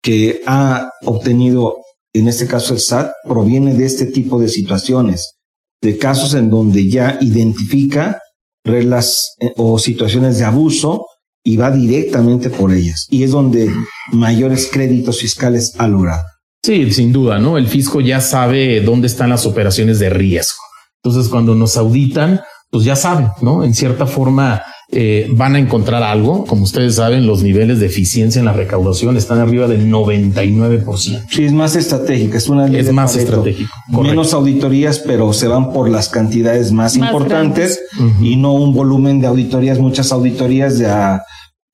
[0.06, 1.78] que ha obtenido,
[2.14, 5.34] en este caso el SAT, proviene de este tipo de situaciones,
[5.82, 8.20] de casos en donde ya identifica
[8.64, 11.08] reglas eh, o situaciones de abuso
[11.44, 13.08] y va directamente por ellas.
[13.10, 13.72] Y es donde
[14.12, 16.22] mayores créditos fiscales ha logrado.
[16.64, 17.58] Sí, sin duda, ¿no?
[17.58, 20.62] El fisco ya sabe dónde están las operaciones de riesgo.
[21.04, 23.64] Entonces, cuando nos auditan, pues ya saben, ¿no?
[23.64, 24.62] En cierta forma,
[24.92, 26.46] eh, van a encontrar algo.
[26.46, 31.26] Como ustedes saben, los niveles de eficiencia en la recaudación están arriba del 99%.
[31.30, 33.72] Sí, es más estratégica, es una Es más estratégico.
[33.90, 37.82] Menos auditorías, pero se van por las cantidades más, Más importantes
[38.22, 41.24] y no un volumen de auditorías, muchas auditorías de a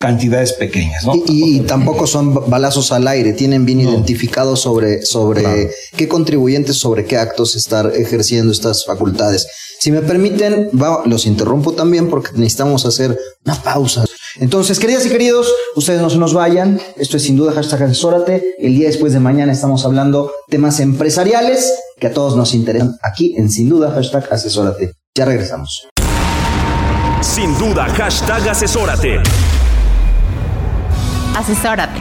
[0.01, 1.14] cantidades pequeñas, ¿no?
[1.28, 7.05] Y, y tampoco son balazos al aire, tienen bien identificado sobre, sobre qué contribuyentes, sobre
[7.05, 9.47] qué actos estar ejerciendo estas facultades.
[9.82, 14.05] Si me permiten, va- los interrumpo también porque necesitamos hacer una pausa.
[14.36, 16.79] Entonces, queridas y queridos, ustedes no se nos vayan.
[16.97, 18.53] Esto es sin duda hashtag asesórate.
[18.59, 23.34] El día después de mañana estamos hablando temas empresariales que a todos nos interesan aquí
[23.38, 24.93] en sin duda hashtag asesórate.
[25.17, 25.88] Ya regresamos.
[27.21, 29.17] Sin duda, hashtag asesórate.
[31.36, 32.01] Asesórate.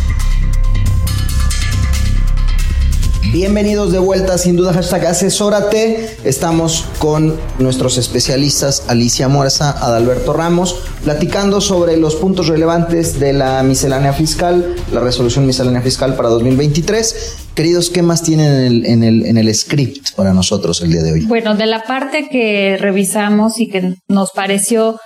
[3.29, 6.17] Bienvenidos de vuelta, sin duda, hashtag asesórate.
[6.25, 13.63] Estamos con nuestros especialistas Alicia Muerza, Adalberto Ramos, platicando sobre los puntos relevantes de la
[13.63, 17.37] miscelánea fiscal, la resolución miscelánea fiscal para 2023.
[17.55, 21.03] Queridos, ¿qué más tienen en el, en el, en el script para nosotros el día
[21.03, 21.25] de hoy?
[21.25, 24.99] Bueno, de la parte que revisamos y que nos pareció,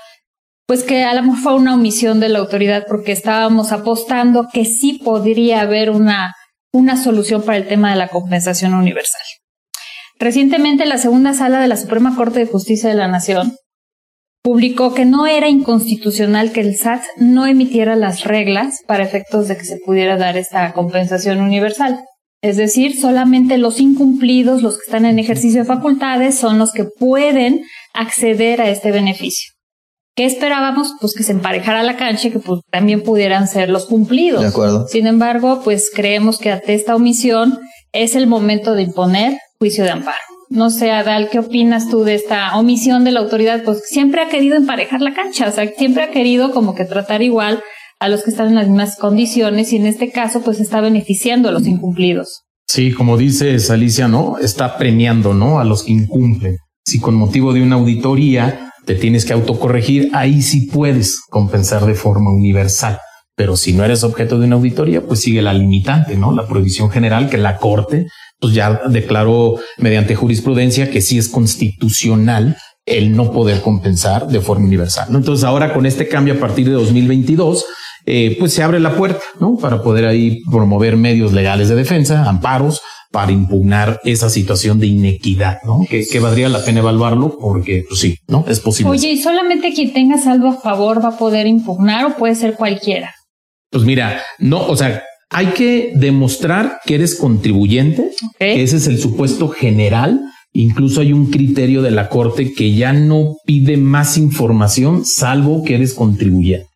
[0.66, 4.66] pues que a lo mejor fue una omisión de la autoridad porque estábamos apostando que
[4.66, 6.34] sí podría haber una,
[6.76, 9.22] una solución para el tema de la compensación universal.
[10.20, 13.56] Recientemente la segunda sala de la Suprema Corte de Justicia de la Nación
[14.44, 19.58] publicó que no era inconstitucional que el SAT no emitiera las reglas para efectos de
[19.58, 22.04] que se pudiera dar esta compensación universal.
[22.42, 26.84] Es decir, solamente los incumplidos, los que están en ejercicio de facultades, son los que
[26.84, 27.64] pueden
[27.94, 29.55] acceder a este beneficio.
[30.16, 30.94] ¿Qué esperábamos?
[31.02, 34.42] Pues que se emparejara la cancha y que pues, también pudieran ser los cumplidos.
[34.42, 34.88] De acuerdo.
[34.88, 37.60] Sin embargo, pues creemos que ante esta omisión
[37.92, 40.18] es el momento de imponer juicio de amparo.
[40.50, 43.64] No sé, Adal, ¿qué opinas tú de esta omisión de la autoridad?
[43.64, 47.22] Pues siempre ha querido emparejar la cancha, o sea, siempre ha querido como que tratar
[47.22, 47.62] igual
[48.00, 51.50] a los que están en las mismas condiciones y en este caso pues está beneficiando
[51.50, 52.44] a los incumplidos.
[52.68, 54.38] Sí, como dice Alicia, ¿no?
[54.38, 55.60] Está premiando, ¿no?
[55.60, 56.58] A los que incumplen.
[56.86, 61.96] Si con motivo de una auditoría te tienes que autocorregir, ahí sí puedes compensar de
[61.96, 63.00] forma universal.
[63.36, 66.32] Pero si no eres objeto de una auditoría, pues sigue la limitante, ¿no?
[66.32, 68.08] La prohibición general que la Corte
[68.40, 74.66] pues ya declaró mediante jurisprudencia que sí es constitucional el no poder compensar de forma
[74.66, 75.08] universal.
[75.10, 77.66] Entonces ahora con este cambio a partir de 2022,
[78.06, 79.58] eh, pues se abre la puerta, ¿no?
[79.58, 82.82] Para poder ahí promover medios legales de defensa, amparos,
[83.16, 85.86] para impugnar esa situación de inequidad, ¿no?
[85.90, 88.44] Que, que valdría la pena evaluarlo porque, pues sí, ¿no?
[88.46, 88.92] Es posible.
[88.92, 92.56] Oye, ¿y solamente quien tenga saldo a favor va a poder impugnar o puede ser
[92.56, 93.16] cualquiera?
[93.72, 99.00] Pues mira, no, o sea, hay que demostrar que eres contribuyente, que ese es el
[99.00, 100.20] supuesto general.
[100.52, 105.76] Incluso hay un criterio de la corte que ya no pide más información salvo que
[105.76, 106.68] eres contribuyente.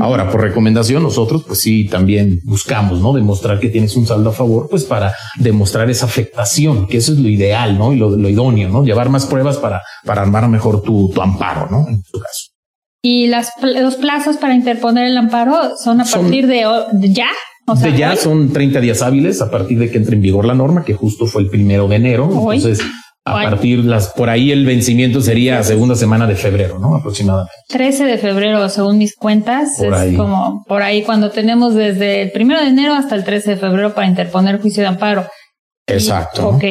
[0.00, 3.12] Ahora, por recomendación, nosotros pues sí también buscamos, ¿no?
[3.12, 7.18] Demostrar que tienes un saldo a favor, pues para demostrar esa afectación, que eso es
[7.18, 7.92] lo ideal, ¿no?
[7.92, 8.84] Y lo, lo idóneo, ¿no?
[8.84, 11.88] Llevar más pruebas para, para armar mejor tu, tu amparo, ¿no?
[11.88, 12.48] En tu caso.
[13.02, 16.64] ¿Y las, los plazos para interponer el amparo son a Son- partir de,
[17.08, 17.28] ya?
[17.66, 18.16] O sea, de ya hoy.
[18.16, 21.26] son 30 días hábiles a partir de que entre en vigor la norma, que justo
[21.26, 22.28] fue el primero de enero.
[22.28, 22.56] Hoy.
[22.56, 22.84] Entonces,
[23.30, 26.96] a partir las por ahí el vencimiento sería segunda semana de febrero, ¿no?
[26.96, 27.52] Aproximadamente.
[27.68, 30.16] 13 de febrero, según mis cuentas, Por es ahí.
[30.16, 33.94] como por ahí cuando tenemos desde el primero de enero hasta el 13 de febrero
[33.94, 35.26] para interponer juicio de amparo.
[35.86, 36.42] Exacto.
[36.42, 36.48] ¿no?
[36.50, 36.64] Ok.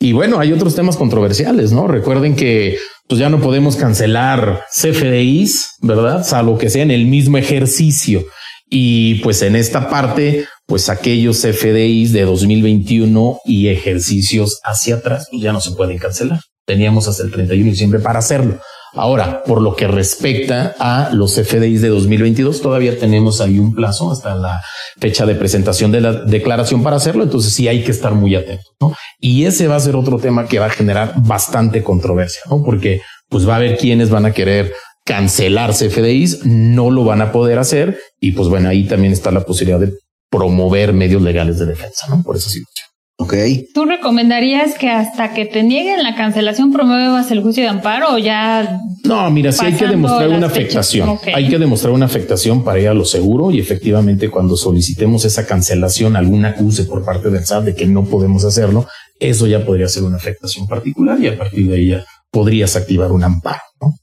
[0.00, 1.88] Y bueno, hay otros temas controversiales, ¿no?
[1.88, 2.76] Recuerden que
[3.08, 6.24] pues ya no podemos cancelar CFDIs, ¿verdad?
[6.24, 8.22] Salvo que sea en el mismo ejercicio.
[8.70, 15.42] Y pues en esta parte, pues aquellos CFDIs de 2021 y ejercicios hacia atrás, pues
[15.42, 16.40] ya no se pueden cancelar.
[16.66, 18.60] Teníamos hasta el 31 de diciembre para hacerlo.
[18.94, 24.10] Ahora, por lo que respecta a los CFDIs de 2022, todavía tenemos ahí un plazo
[24.10, 24.60] hasta la
[24.98, 27.22] fecha de presentación de la declaración para hacerlo.
[27.22, 28.94] Entonces sí hay que estar muy atentos, ¿no?
[29.20, 32.64] Y ese va a ser otro tema que va a generar bastante controversia, ¿no?
[32.64, 34.72] Porque pues va a haber quienes van a querer
[35.08, 37.98] cancelar CFDIs, no lo van a poder hacer.
[38.20, 39.94] Y pues bueno, ahí también está la posibilidad de
[40.30, 42.22] promover medios legales de defensa, ¿no?
[42.22, 42.86] Por esa situación.
[43.20, 43.34] Ok.
[43.72, 48.18] ¿Tú recomendarías que hasta que te nieguen la cancelación promuevas el juicio de amparo o
[48.18, 48.80] ya?
[49.04, 51.18] No, mira, sí hay que demostrar una afectación.
[51.34, 55.46] Hay que demostrar una afectación para ir a lo seguro y efectivamente cuando solicitemos esa
[55.46, 58.86] cancelación, algún acuse por parte del SAT de que no podemos hacerlo,
[59.18, 63.10] eso ya podría ser una afectación particular y a partir de ahí ya podrías activar
[63.10, 63.62] un amparo.
[63.80, 63.94] ¿no?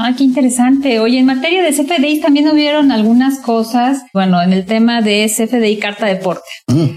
[0.00, 0.98] Ah, qué interesante.
[0.98, 5.76] Oye, en materia de CFDI también hubieron algunas cosas, bueno, en el tema de CFDI
[5.78, 6.42] carta deporte.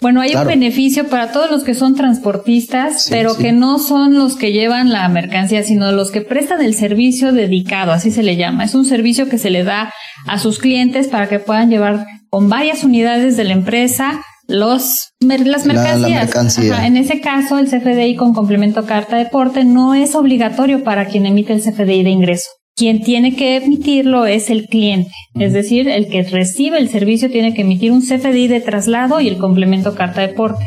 [0.01, 0.47] Bueno, hay claro.
[0.47, 3.43] un beneficio para todos los que son transportistas, Sí, pero sí.
[3.43, 7.91] que no son los que llevan la mercancía, sino los que prestan el servicio dedicado,
[7.91, 8.63] así se le llama.
[8.63, 9.93] Es un servicio que se le da
[10.27, 15.45] a sus clientes para que puedan llevar con varias unidades de la empresa los mer-
[15.45, 16.25] las La- la mercancías.
[16.25, 16.73] mercancía.
[16.73, 21.27] Ajá, en ese caso, el CFDI con complemento carta deporte no es obligatorio para quien
[21.27, 22.49] emite el CFDI de ingreso.
[22.79, 27.53] Quien tiene que emitirlo es el cliente, es decir, el que recibe el servicio tiene
[27.53, 30.63] que emitir un CFDI de traslado y el complemento carta deporte.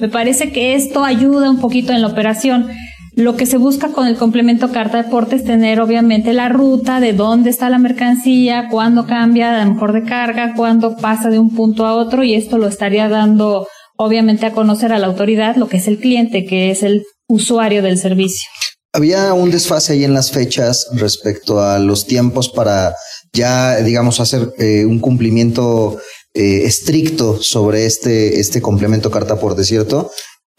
[0.00, 2.68] Me parece que esto ayuda un poquito en la operación.
[3.16, 7.12] Lo que se busca con el complemento carta deporte es tener obviamente la ruta de
[7.12, 11.52] dónde está la mercancía, cuándo cambia a lo mejor de carga, cuándo pasa de un
[11.52, 15.66] punto a otro y esto lo estaría dando obviamente a conocer a la autoridad lo
[15.66, 18.48] que es el cliente, que es el usuario del servicio.
[18.96, 22.94] Había un desfase ahí en las fechas respecto a los tiempos para
[23.32, 25.98] ya, digamos, hacer eh, un cumplimiento
[26.34, 30.10] eh, estricto sobre este, este complemento carta aporte, ¿cierto?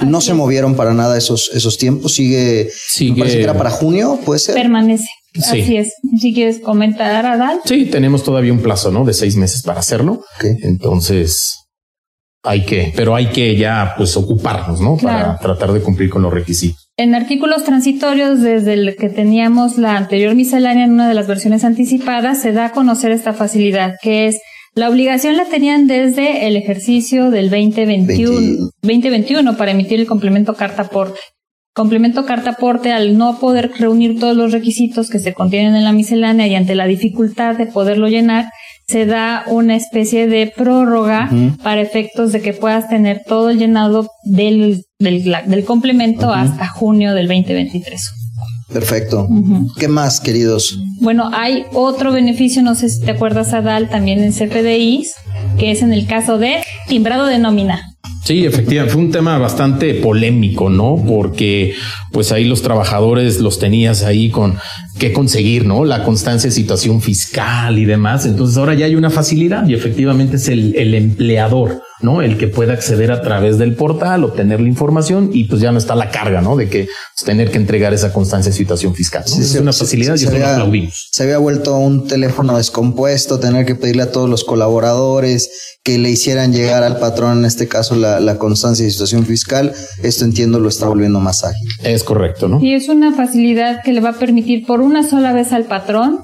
[0.06, 2.14] No se movieron para nada esos, esos tiempos.
[2.14, 4.54] Sigue, Sigue- me parece que era para junio, puede ser.
[4.54, 5.08] Permanece.
[5.34, 5.62] Sí.
[5.62, 5.94] Así es.
[6.22, 7.62] Si quieres comentar, Adal.
[7.66, 9.04] Sí, tenemos todavía un plazo, ¿no?
[9.06, 10.24] De seis meses para hacerlo.
[10.62, 11.56] Entonces
[12.44, 14.98] hay que, pero hay que ya pues ocuparnos, ¿no?
[14.98, 15.26] Claro.
[15.26, 16.87] Para tratar de cumplir con los requisitos.
[17.00, 21.64] En artículos transitorios, desde el que teníamos la anterior miscelánea en una de las versiones
[21.64, 24.42] anticipadas, se da a conocer esta facilidad, que es
[24.74, 30.84] la obligación la tenían desde el ejercicio del 2021, 2021 para emitir el complemento carta
[30.84, 31.20] aporte.
[31.76, 35.94] Complemento carta aporte al no poder reunir todos los requisitos que se contienen en la
[35.94, 38.46] miscelánea y ante la dificultad de poderlo llenar,
[38.88, 41.30] se da una especie de prórroga
[41.62, 47.14] para efectos de que puedas tener todo el llenado del, del, del complemento hasta junio
[47.14, 48.14] del 2023.
[48.72, 49.28] Perfecto.
[49.78, 50.80] ¿Qué más, queridos?
[51.02, 55.16] Bueno, hay otro beneficio, no sé si te acuerdas, Adal, también en CFDIs,
[55.60, 57.97] que es en el caso de timbrado de nómina.
[58.28, 61.02] Sí, efectivamente, fue un tema bastante polémico, ¿no?
[61.08, 61.76] Porque
[62.12, 64.58] pues ahí los trabajadores los tenías ahí con
[65.00, 65.86] qué conseguir, ¿no?
[65.86, 68.26] La constancia de situación fiscal y demás.
[68.26, 72.22] Entonces ahora ya hay una facilidad y efectivamente es el, el empleador ¿no?
[72.22, 75.78] El que pueda acceder a través del portal, obtener la información y pues ya no
[75.78, 76.56] está la carga, ¿no?
[76.56, 79.24] De que pues, tener que entregar esa constancia de situación fiscal.
[79.28, 79.36] ¿no?
[79.36, 81.10] Sí, es se- una facilidad se y eso lo había- aplaudimos.
[81.12, 85.50] Se había vuelto un teléfono descompuesto, tener que pedirle a todos los colaboradores
[85.84, 89.74] que le hicieran llegar al patrón, en este caso la, la constancia de situación fiscal.
[90.04, 91.68] Esto entiendo lo está volviendo más ágil.
[91.84, 92.60] Es correcto, ¿no?
[92.62, 96.20] Y es una facilidad que le va a permitir por una sola vez al patrón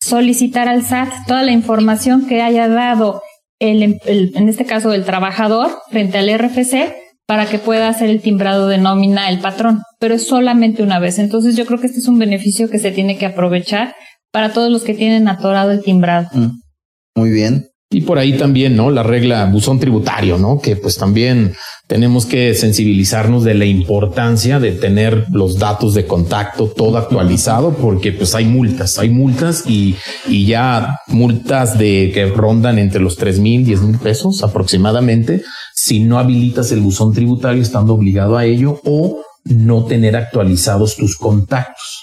[0.00, 3.22] solicitar al SAT toda la información que haya dado
[3.70, 6.94] el, em- el- en este caso el trabajador frente al RFC
[7.26, 11.18] para que pueda hacer el timbrado de nómina el patrón, pero es solamente una vez.
[11.18, 13.94] Entonces yo creo que este es un beneficio que se tiene que aprovechar
[14.32, 16.28] para todos los que tienen atorado el timbrado.
[17.14, 17.66] Muy bien.
[17.92, 18.90] Y por ahí también, ¿no?
[18.90, 20.60] La regla buzón tributario, ¿no?
[20.60, 21.52] Que pues también
[21.86, 28.12] tenemos que sensibilizarnos de la importancia de tener los datos de contacto todo actualizado porque
[28.12, 33.40] pues hay multas, hay multas y, y ya multas de que rondan entre los 3
[33.40, 35.42] mil, 10 mil pesos aproximadamente
[35.74, 41.16] si no habilitas el buzón tributario estando obligado a ello o no tener actualizados tus
[41.16, 42.01] contactos.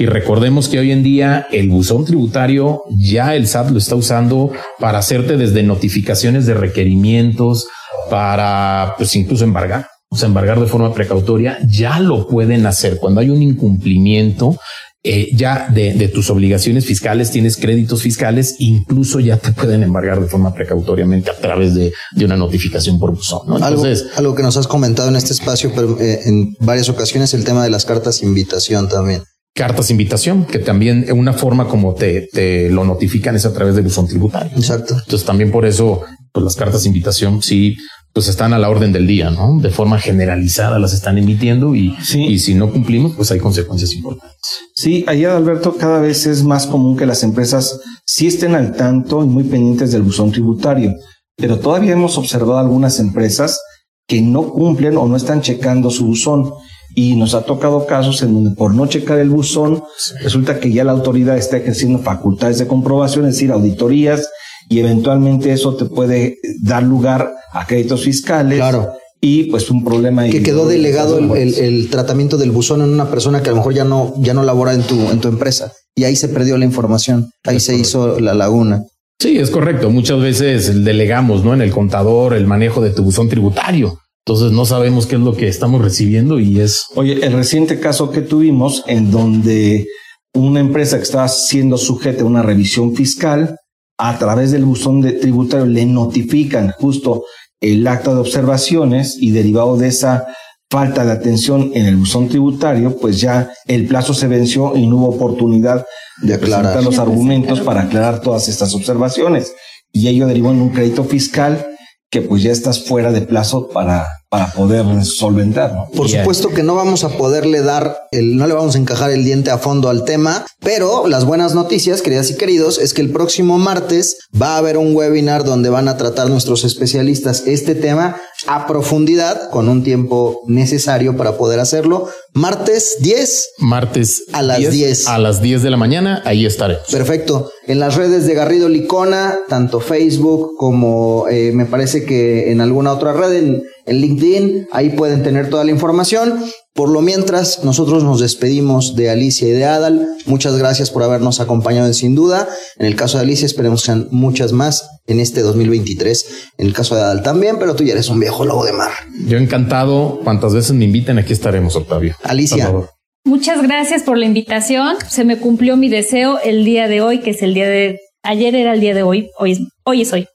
[0.00, 4.52] Y recordemos que hoy en día el buzón tributario ya el SAT lo está usando
[4.78, 7.66] para hacerte desde notificaciones de requerimientos,
[8.08, 12.98] para pues incluso embargar, o sea, embargar de forma precautoria, ya lo pueden hacer.
[12.98, 14.56] Cuando hay un incumplimiento
[15.02, 20.20] eh, ya de, de tus obligaciones fiscales, tienes créditos fiscales, incluso ya te pueden embargar
[20.20, 23.48] de forma precautoriamente a través de, de una notificación por buzón.
[23.48, 23.56] ¿no?
[23.56, 27.34] Algo, Entonces, algo que nos has comentado en este espacio, pero eh, en varias ocasiones,
[27.34, 29.22] el tema de las cartas invitación también.
[29.58, 33.74] Cartas de invitación, que también una forma como te, te lo notifican es a través
[33.74, 34.56] de buzón tributario.
[34.56, 34.94] Exacto.
[34.94, 36.02] Entonces también por eso,
[36.32, 37.76] pues las cartas de invitación sí,
[38.12, 39.58] pues están a la orden del día, ¿no?
[39.60, 44.38] De forma generalizada las están emitiendo y, y si no cumplimos, pues hay consecuencias importantes.
[44.76, 49.24] Sí, allá Alberto, cada vez es más común que las empresas sí estén al tanto
[49.24, 50.94] y muy pendientes del buzón tributario,
[51.36, 53.58] pero todavía hemos observado algunas empresas
[54.06, 56.52] que no cumplen o no están checando su buzón.
[56.94, 59.82] Y nos ha tocado casos en donde por no checar el buzón,
[60.22, 64.28] resulta que ya la autoridad está ejerciendo facultades de comprobación, es decir, auditorías,
[64.68, 68.58] y eventualmente eso te puede dar lugar a créditos fiscales.
[68.58, 68.88] Claro.
[69.20, 70.24] Y pues un problema.
[70.28, 73.58] Que quedó delegado el, el- el tratamiento del buzón en una persona que a lo
[73.58, 75.72] mejor ya no, ya no labora en tu, en tu empresa.
[75.96, 77.30] Y ahí se perdió la información.
[77.44, 78.84] Ahí se hizo la laguna.
[79.20, 79.90] Sí, es correcto.
[79.90, 81.52] Muchas veces delegamos, ¿no?
[81.54, 83.98] En el contador el manejo de tu buzón tributario.
[84.28, 88.10] Entonces no sabemos qué es lo que estamos recibiendo y es Oye, el reciente caso
[88.10, 89.86] que tuvimos en donde
[90.34, 93.56] una empresa que estaba siendo sujeta a una revisión fiscal,
[93.96, 97.24] a través del buzón de tributario le notifican justo
[97.58, 100.26] el acta de observaciones y derivado de esa
[100.70, 104.96] falta de atención en el buzón tributario, pues ya el plazo se venció y no
[104.96, 105.86] hubo oportunidad
[106.20, 106.74] de aclarar.
[106.74, 109.54] presentar los argumentos para aclarar todas estas observaciones.
[109.90, 111.66] Y ello derivó en un crédito fiscal
[112.10, 115.72] que pues ya estás fuera de plazo para, para poder solventar.
[115.72, 115.88] ¿no?
[115.94, 119.24] Por supuesto que no vamos a poderle dar, el, no le vamos a encajar el
[119.24, 123.10] diente a fondo al tema, pero las buenas noticias, queridas y queridos, es que el
[123.10, 128.16] próximo martes va a haber un webinar donde van a tratar nuestros especialistas este tema
[128.46, 132.08] a profundidad, con un tiempo necesario para poder hacerlo.
[132.34, 135.08] Martes 10 martes A las 10.
[135.08, 136.86] A las 10 de la mañana, ahí estaremos.
[136.90, 137.50] Perfecto.
[137.66, 142.92] En las redes de Garrido Licona, tanto Facebook como eh, me parece que en alguna
[142.92, 146.44] otra red, en, en LinkedIn, ahí pueden tener toda la información.
[146.74, 150.06] Por lo mientras, nosotros nos despedimos de Alicia y de Adal.
[150.26, 152.48] Muchas gracias por habernos acompañado en Sin Duda.
[152.78, 156.26] En el caso de Alicia, esperemos que sean muchas más en este 2023.
[156.58, 158.92] En el caso de Adal también, pero tú ya eres un viejo lobo de mar.
[159.26, 162.14] Yo encantado, cuantas veces me inviten, aquí estaremos, Octavio.
[162.22, 162.66] Alicia.
[162.66, 162.90] Por favor.
[163.24, 164.96] Muchas gracias por la invitación.
[165.08, 168.54] Se me cumplió mi deseo el día de hoy, que es el día de ayer
[168.54, 170.28] era el día de hoy, hoy es, hoy es hoy.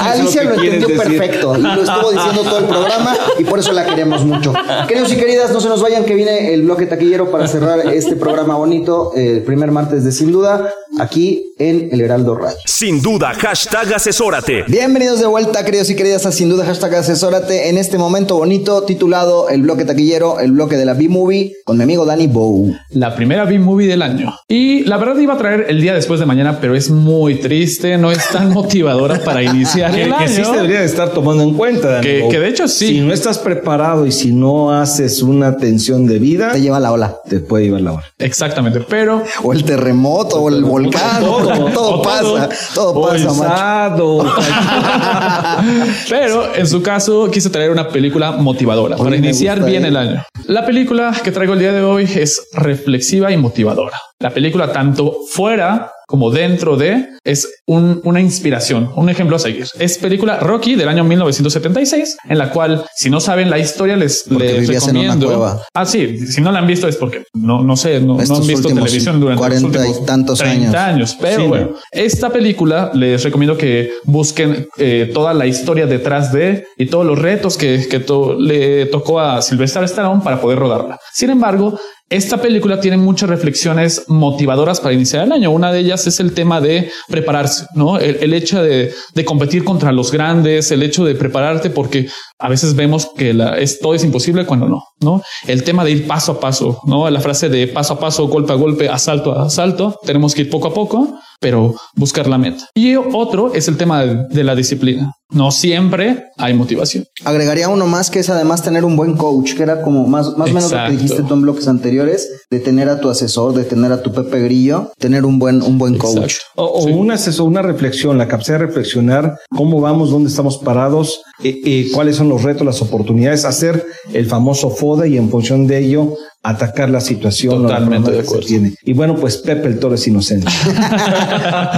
[0.00, 1.56] Alicia lo, entendió perfecto.
[1.56, 4.52] y Lo estuvo diciendo todo el programa y por eso la queremos mucho.
[4.86, 8.16] Queridos y queridas, no se nos vayan que viene el bloque taquillero para cerrar este
[8.16, 12.56] programa bonito, el primer martes de Sin Duda, aquí en El Heraldo Radio.
[12.64, 14.64] Sin duda, hashtag asesórate.
[14.68, 18.82] Bienvenidos de vuelta, queridos y queridas, a Sin Duda Hashtag Asesórate en este momento bonito
[18.82, 22.74] titulado El bloque taquillero, el bloque de la B-Movie con mi amigo Danny Bow.
[22.90, 24.34] La primera B-Movie del año.
[24.48, 27.61] Y la verdad iba a traer el día después de mañana, pero es muy triste,
[27.98, 30.28] no es tan motivadora para iniciar que, el que año.
[30.28, 31.88] sí se debería de estar tomando en cuenta.
[31.88, 32.88] Dani Que- que de hecho sí.
[32.88, 37.16] Si no estás preparado y si no haces una atención debida, Te lleva la ola.
[37.28, 38.04] te puede llevar la hora.
[38.18, 43.34] Exactamente, pero O el terremoto, o el volcán, todo, pasa, todo pasa, macho.
[43.44, 44.34] sado.
[46.08, 50.22] Pero en su caso quise traer una película motivadora para iniciar bien el año.
[50.46, 53.96] La película que traigo el día de hoy es reflexiva y motivadora.
[54.22, 59.66] La película tanto fuera como dentro de, es un- una inspiración, un ejemplo a seguir.
[59.78, 64.26] Es película Rocky del año 1976, en la cual, si no saben la historia, les,
[64.30, 65.60] les recomiendo.
[65.74, 68.68] Ah, sí, si no la han visto es porque no, no sé, no, han visto
[68.68, 70.94] televisión durante 40 los y tantos 30 años.
[70.94, 71.16] años.
[71.20, 76.66] Pero Sí, bueno, esta película les recomiendo que busquen eh, toda la historia detrás de
[76.76, 80.98] y todos los retos que, que to- le tocó a Sylvester Stallone para poder rodarla.
[81.14, 81.78] Sin embargo,
[82.12, 85.50] esta película tiene muchas reflexiones motivadoras para iniciar el año.
[85.50, 87.98] Una de ellas es el tema de prepararse, ¿no?
[87.98, 88.92] El, hecho de,
[89.24, 92.08] competir contra los grandes, el hecho de prepararte porque
[92.38, 93.34] a veces vemos que
[93.80, 95.22] todo es imposible cuando no, ¿no?
[95.46, 97.08] El tema de ir paso a paso, ¿no?
[97.08, 99.98] La frase de paso a paso, golpe a golpe, asalto a asalto.
[100.04, 102.66] Tenemos que ir poco a poco, pero buscar la meta.
[102.74, 105.12] Y otro es el tema de, de la disciplina.
[105.30, 107.04] No siempre hay motivación.
[107.24, 110.50] Agregaría uno más que es además tener un buen coach, que era como más, más
[110.50, 113.64] o menos lo que dijiste tú en bloques anteriores, de tener a tu asesor, de
[113.64, 116.34] tener a tu Pepe Grillo, tener un buen, un buen coach.
[116.54, 121.22] O, o una, aseso- una reflexión, la capacidad de reflexionar cómo vamos, dónde estamos parados,
[121.42, 125.66] eh, eh, cuáles son los retos, las oportunidades, hacer el famoso FODA y en función
[125.66, 127.62] de ello atacar la situación.
[127.62, 128.46] Totalmente de acuerdo.
[128.46, 128.74] tiene.
[128.84, 130.46] Y bueno, pues Pepe el Toro es inocente.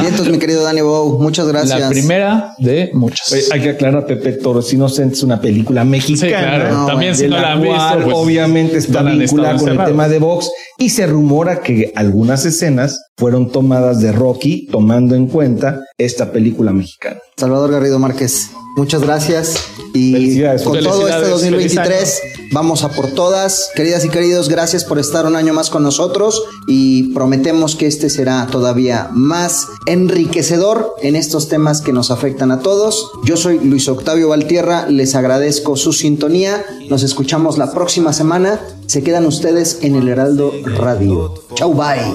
[0.01, 1.79] Bien, entonces, mi querido Dani Bow, muchas gracias.
[1.79, 3.31] La primera de muchas.
[3.33, 6.21] Oye, hay que aclarar, Pepe el Toro es inocente, es una película mexicana.
[6.21, 6.75] Sí, claro.
[6.75, 10.09] No, También si no la han visto, pues, obviamente está no vinculada con el tema
[10.09, 15.81] de box y se rumora que algunas escenas fueron tomadas de Rocky tomando en cuenta
[15.99, 17.21] esta película mexicana.
[17.37, 19.57] Salvador Garrido Márquez, muchas gracias.
[19.93, 20.63] Y Felicidades.
[20.63, 22.23] con todo este Felicidades, 2023,
[22.53, 23.71] vamos a por todas.
[23.75, 28.09] Queridas y queridos, gracias por estar un año más con nosotros y prometemos que este
[28.11, 33.11] será todavía más enriquecedor en estos temas que nos afectan a todos.
[33.25, 36.65] Yo soy Luis Octavio Valtierra, les agradezco su sintonía.
[36.89, 38.61] Nos escuchamos la próxima semana.
[38.87, 41.35] Se quedan ustedes en el Heraldo Radio.
[41.55, 42.15] Chau, bye.